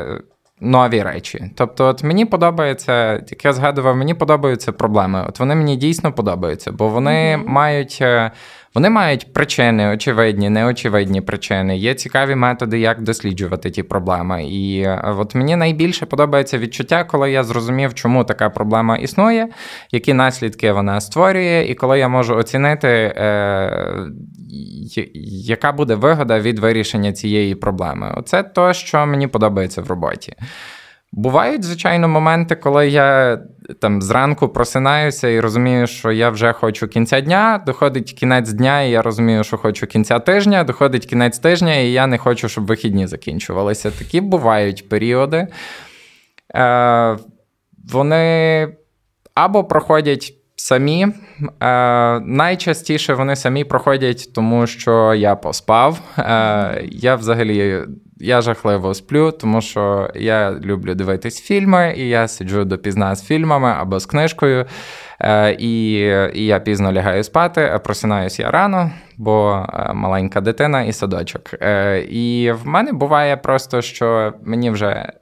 [0.60, 1.50] нові речі.
[1.54, 5.24] Тобто, от мені подобається, як я згадував, мені подобаються проблеми.
[5.28, 7.52] От вони мені дійсно подобаються, бо вони Мгм.
[7.52, 8.02] мають.
[8.74, 11.78] Вони мають причини, очевидні, неочевидні причини.
[11.78, 14.46] Є цікаві методи, як досліджувати ті проблеми.
[14.46, 19.48] І е, от мені найбільше подобається відчуття, коли я зрозумів, чому така проблема існує,
[19.92, 23.96] які наслідки вона створює, і коли я можу оцінити, е,
[25.44, 28.14] яка буде вигода від вирішення цієї проблеми.
[28.16, 30.34] Оце то, що мені подобається в роботі.
[31.12, 33.38] Бувають, звичайно, моменти, коли я
[33.80, 38.90] там зранку просинаюся і розумію, що я вже хочу кінця дня, доходить кінець дня, і
[38.90, 43.06] я розумію, що хочу кінця тижня, доходить кінець тижня, і я не хочу, щоб вихідні
[43.06, 43.90] закінчувалися.
[43.90, 45.46] Такі бувають періоди.
[46.54, 47.16] Е,
[47.92, 48.68] вони
[49.34, 51.06] або проходять самі.
[51.60, 56.00] Е, найчастіше вони самі проходять, тому що я поспав.
[56.18, 57.84] Е, я взагалі
[58.20, 63.74] я жахливо сплю, тому що я люблю дивитись фільми, і я сиджу допізна з фільмами
[63.78, 64.66] або з книжкою.
[65.20, 65.92] Е, і,
[66.34, 71.54] і я пізно лягаю спати, а просинаюсь я рано, бо е, маленька дитина і садочок.
[71.60, 75.12] Е, і в мене буває просто, що мені вже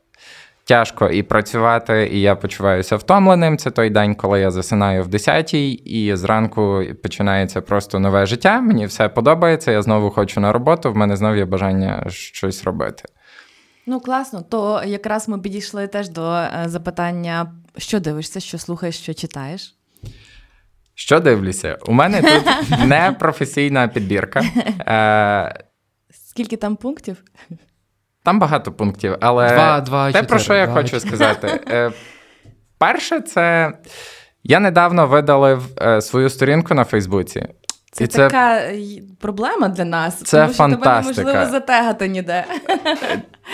[0.67, 3.59] тяжко і працювати, і я почуваюся втомленим.
[3.59, 8.61] Це той день, коли я засинаю в 10-й, і зранку починається просто нове життя.
[8.61, 9.73] Мені все подобається.
[9.73, 10.93] Я знову хочу на роботу.
[10.93, 13.05] В мене знову є бажання щось робити.
[13.87, 19.15] Ну, класно, то якраз ми підійшли теж до е, запитання, що дивишся, що слухаєш, що
[19.15, 19.77] читаєш.
[20.95, 21.79] Що дивлюся?
[21.87, 24.43] У мене тут не професійна підбірка.
[24.87, 25.65] Е,
[26.11, 27.23] Скільки там пунктів?
[28.27, 31.09] Там багато пунктів, але Два, два, те, чотири, про що я два, хочу чотири.
[31.17, 31.61] сказати.
[31.71, 31.91] Е,
[32.79, 33.73] перше, це
[34.45, 37.47] я недавно видалив е, свою сторінку на Фейсбуці.
[37.97, 38.61] Це І така
[39.21, 40.23] проблема для нас.
[40.23, 42.45] Це тому що тебе неможливо затегати ніде.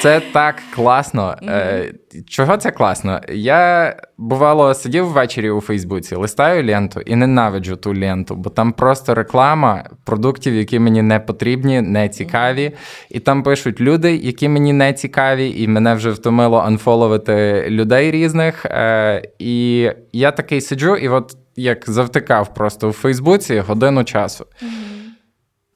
[0.01, 1.37] Це так класно.
[1.43, 1.93] Е,
[2.29, 3.21] чого це класно?
[3.33, 9.15] Я бувало сидів ввечері у Фейсбуці, листаю ленту і ненавиджу ту ленту, бо там просто
[9.15, 12.73] реклама продуктів, які мені не потрібні, не цікаві.
[13.11, 18.67] І там пишуть люди, які мені не цікаві, і мене вже втомило анфоловити людей різних.
[18.67, 24.47] Е, і я такий сиджу, і от як завтикав просто у Фейсбуці годину часу.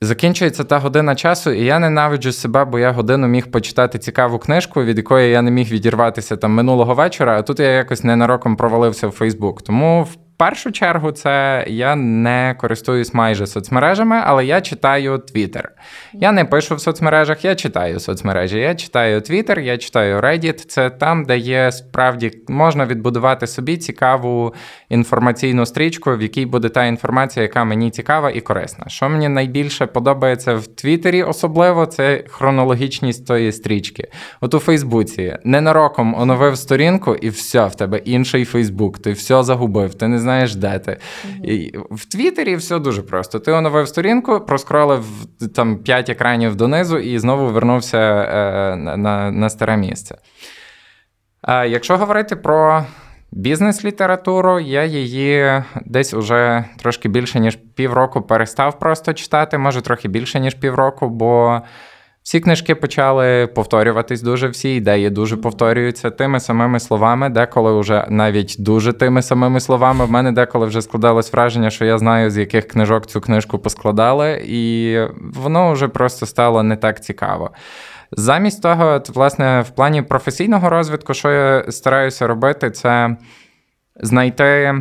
[0.00, 4.84] Закінчується та година часу, і я ненавиджу себе, бо я годину міг почитати цікаву книжку,
[4.84, 9.08] від якої я не міг відірватися там минулого вечора, а тут я якось ненароком провалився
[9.08, 9.62] в Фейсбук.
[9.62, 15.72] Тому в першу чергу це я не користуюсь майже соцмережами, але я читаю Твіттер.
[16.12, 18.58] Я не пишу в соцмережах, я читаю соцмережі.
[18.58, 20.66] Я читаю Твіттер, я читаю Reddit.
[20.68, 24.54] Це там, де є справді можна відбудувати собі цікаву
[24.88, 28.84] інформаційну стрічку, в якій буде та інформація, яка мені цікава і корисна.
[28.88, 34.08] Що мені найбільше подобається в Твіттері, особливо це хронологічність тої стрічки.
[34.40, 38.98] От у Фейсбуці ненароком оновив сторінку, і все, в тебе інший Фейсбук.
[38.98, 39.94] Ти все загубив.
[39.94, 40.96] Ти не знаєш, де ти.
[41.44, 43.38] І В Твіттері все дуже просто.
[43.38, 45.04] Ти оновив сторінку, проскролив
[45.54, 50.18] там 5 екранів донизу і знову вернувся е, на, на, на старе місце.
[51.48, 52.84] Е, якщо говорити про
[53.36, 60.40] бізнес-літературу, я її десь уже трошки більше, ніж півроку перестав просто читати, може трохи більше,
[60.40, 61.60] ніж півроку, бо.
[62.22, 68.56] Всі книжки почали повторюватись дуже, всі ідеї дуже повторюються тими самими словами, деколи вже навіть
[68.58, 70.04] дуже тими самими словами.
[70.04, 74.44] В мене деколи вже складалось враження, що я знаю, з яких книжок цю книжку поскладали,
[74.46, 74.98] і
[75.34, 77.50] воно вже просто стало не так цікаво.
[78.12, 83.16] Замість того, власне, в плані професійного розвитку, що я стараюся робити, це
[84.00, 84.74] знайти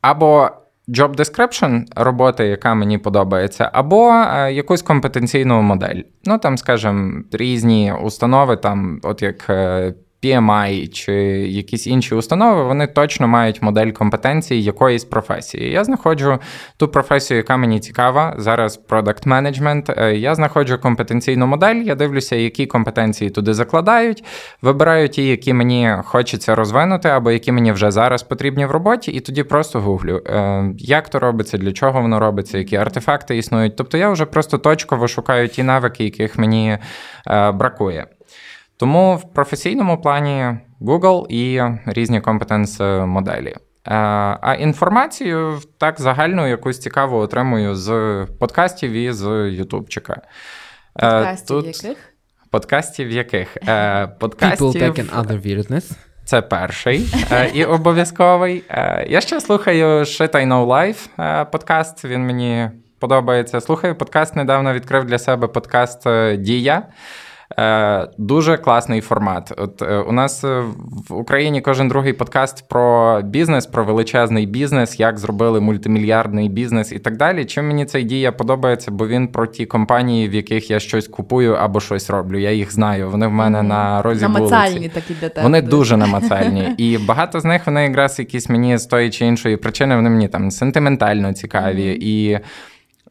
[0.00, 0.50] або
[0.88, 6.02] job description роботи, яка мені подобається, або е, якусь компетенційну модель.
[6.24, 11.12] Ну, там, скажімо, різні установи, там, от як е, PMI чи
[11.48, 15.70] якісь інші установи, вони точно мають модель компетенції якоїсь професії.
[15.70, 16.38] Я знаходжу
[16.76, 18.34] ту професію, яка мені цікава.
[18.38, 19.90] Зараз продакт менеджмент.
[20.14, 24.24] Я знаходжу компетенційну модель, я дивлюся, які компетенції туди закладають,
[24.62, 29.20] вибираю ті, які мені хочеться розвинути, або які мені вже зараз потрібні в роботі, і
[29.20, 33.76] тоді просто гуглю, е, як то робиться, для чого воно робиться, які артефакти існують.
[33.76, 36.78] Тобто я вже просто точково шукаю ті навики, яких мені
[37.26, 38.06] е, бракує.
[38.76, 43.48] Тому в професійному плані Google і різні компетенс-моделі.
[43.48, 43.94] Е,
[44.40, 50.22] а інформацію так загальну якусь цікаву отримую з подкастів і з Ютубчика.
[51.02, 51.98] Е, Подкастів яких?
[52.50, 53.56] Подкастів яких?
[53.68, 54.66] Е, Подкастів...
[54.66, 55.92] People Tech and Other Weirdness.
[56.24, 57.14] Це перший
[57.54, 58.62] і обов'язковий.
[59.08, 62.04] Я ще слухаю Shit I Know Life подкаст.
[62.04, 63.60] Він мені подобається.
[63.60, 64.36] Слухаю подкаст.
[64.36, 66.06] Недавно відкрив для себе подкаст
[66.38, 66.82] Дія.
[67.58, 69.52] Е, Дуже класний формат.
[69.56, 70.62] От е, у нас е,
[71.08, 76.98] в Україні кожен другий подкаст про бізнес, про величезний бізнес, як зробили мультимільярдний бізнес і
[76.98, 77.44] так далі.
[77.44, 81.54] Чим мені ця ідея подобається, бо він про ті компанії, в яких я щось купую
[81.54, 82.38] або щось роблю.
[82.38, 83.10] Я їх знаю.
[83.10, 84.94] Вони в мене на розі Намацальні вулиці.
[84.94, 85.42] такі для тебе.
[85.42, 86.74] Вони дуже намацальні.
[86.76, 90.28] І багато з них вони якраз якісь мені з тої чи іншої причини, вони мені
[90.28, 91.98] там сентиментально цікаві.
[92.00, 92.38] І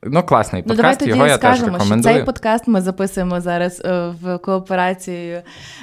[0.05, 3.81] ну, класний Ну, давай тоді його я теж скажемо, що цей подкаст ми записуємо зараз
[3.85, 5.41] е, в кооперації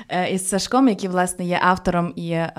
[0.09, 2.53] е, із Сашком, який, власне, є автором і е,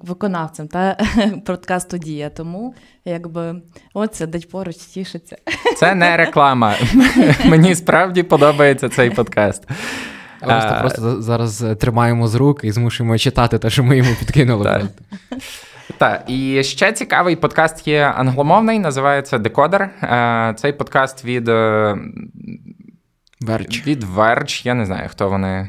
[0.00, 0.96] виконавцем та
[1.46, 2.30] подкасту Дія.
[2.30, 2.74] Тому
[3.04, 3.54] якби
[3.94, 5.36] от сидить поруч, тішиться.
[5.76, 6.74] Це не реклама.
[7.44, 9.68] Мені справді подобається цей подкаст.
[10.40, 14.88] Просто, просто зараз тримаємо з рук і змушуємо читати те, що ми йому підкинули.
[15.98, 16.24] Так.
[16.26, 19.82] І ще цікавий подкаст є англомовний, називається Декодер.
[19.82, 21.96] Е, Цей подкаст від, е,
[23.40, 23.86] Верч.
[23.86, 25.68] від Verge, я не знаю, хто вони.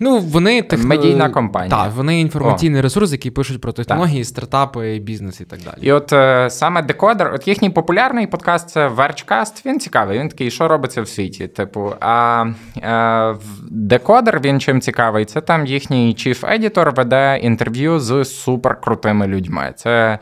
[0.00, 0.86] Ну, вони техно...
[0.86, 1.70] Медійна компанія.
[1.70, 5.76] Так, вони інформаційний ресурс, який пишуть про технології, стартапи, бізнес і так далі.
[5.80, 10.18] І от е, саме Декодер, от їхній популярний подкаст це Vergecast, Він цікавий.
[10.18, 11.48] Він такий, що робиться в світі.
[11.48, 12.44] Типу, а
[12.82, 13.34] е,
[13.70, 15.24] Декодер він чим цікавий?
[15.24, 19.72] Це там їхній editor веде інтерв'ю з суперкрутими людьми.
[19.76, 20.18] Це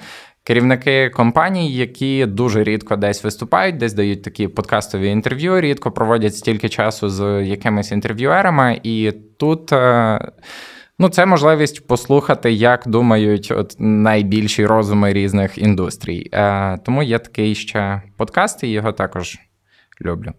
[0.48, 6.68] керівники компаній, які дуже рідко десь виступають, десь дають такі подкастові інтерв'ю, рідко проводять стільки
[6.68, 8.80] часу з якимись інтерв'юерами.
[8.82, 9.72] І тут.
[9.72, 10.32] Е,
[11.00, 16.28] Ну, це можливість послухати, як думають от найбільші розуми різних індустрій.
[16.32, 19.38] Е, тому є такий ще подкаст, і його також
[20.00, 20.32] люблю.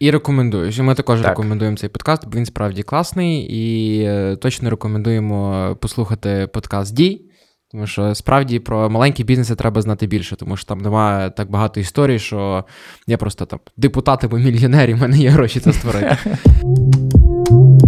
[0.00, 0.72] І рекомендую.
[0.82, 1.28] Ми також Так.
[1.28, 3.40] рекомендуємо цей подкаст, бо він справді класний.
[3.40, 7.27] І е, точно рекомендуємо послухати подкаст Дій.
[7.70, 11.80] Тому що справді про маленькі бізнеси треба знати більше, тому що там немає так багато
[11.80, 12.64] історій, що
[13.06, 16.16] я просто там депутат або мільйонер, і в мене є гроші це створити.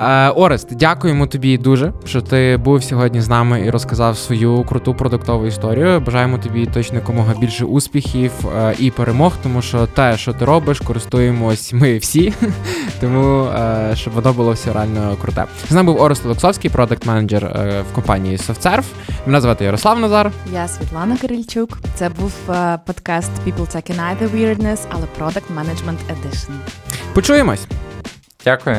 [0.00, 4.94] Е, Орест, дякуємо тобі дуже, що ти був сьогодні з нами і розказав свою круту
[4.94, 6.00] продуктову історію.
[6.00, 10.80] Бажаємо тобі точно якомога більше успіхів е, і перемог, тому що те, що ти робиш,
[10.80, 12.34] користуємось ми всі.
[13.00, 15.44] Тому е, щоб воно було все реально круте.
[15.68, 17.44] З нами був Орест Олексовський, продакт менеджер
[17.90, 18.84] в компанії SoftServe.
[19.26, 20.30] Мене звати Ярослав Назар.
[20.52, 21.78] Я Світлана Кирильчук.
[21.94, 26.52] Це був е, подкаст People Tech and Other Weirdness, але Product Management Edition.
[27.14, 27.66] Почуємось.
[28.44, 28.76] Дякую.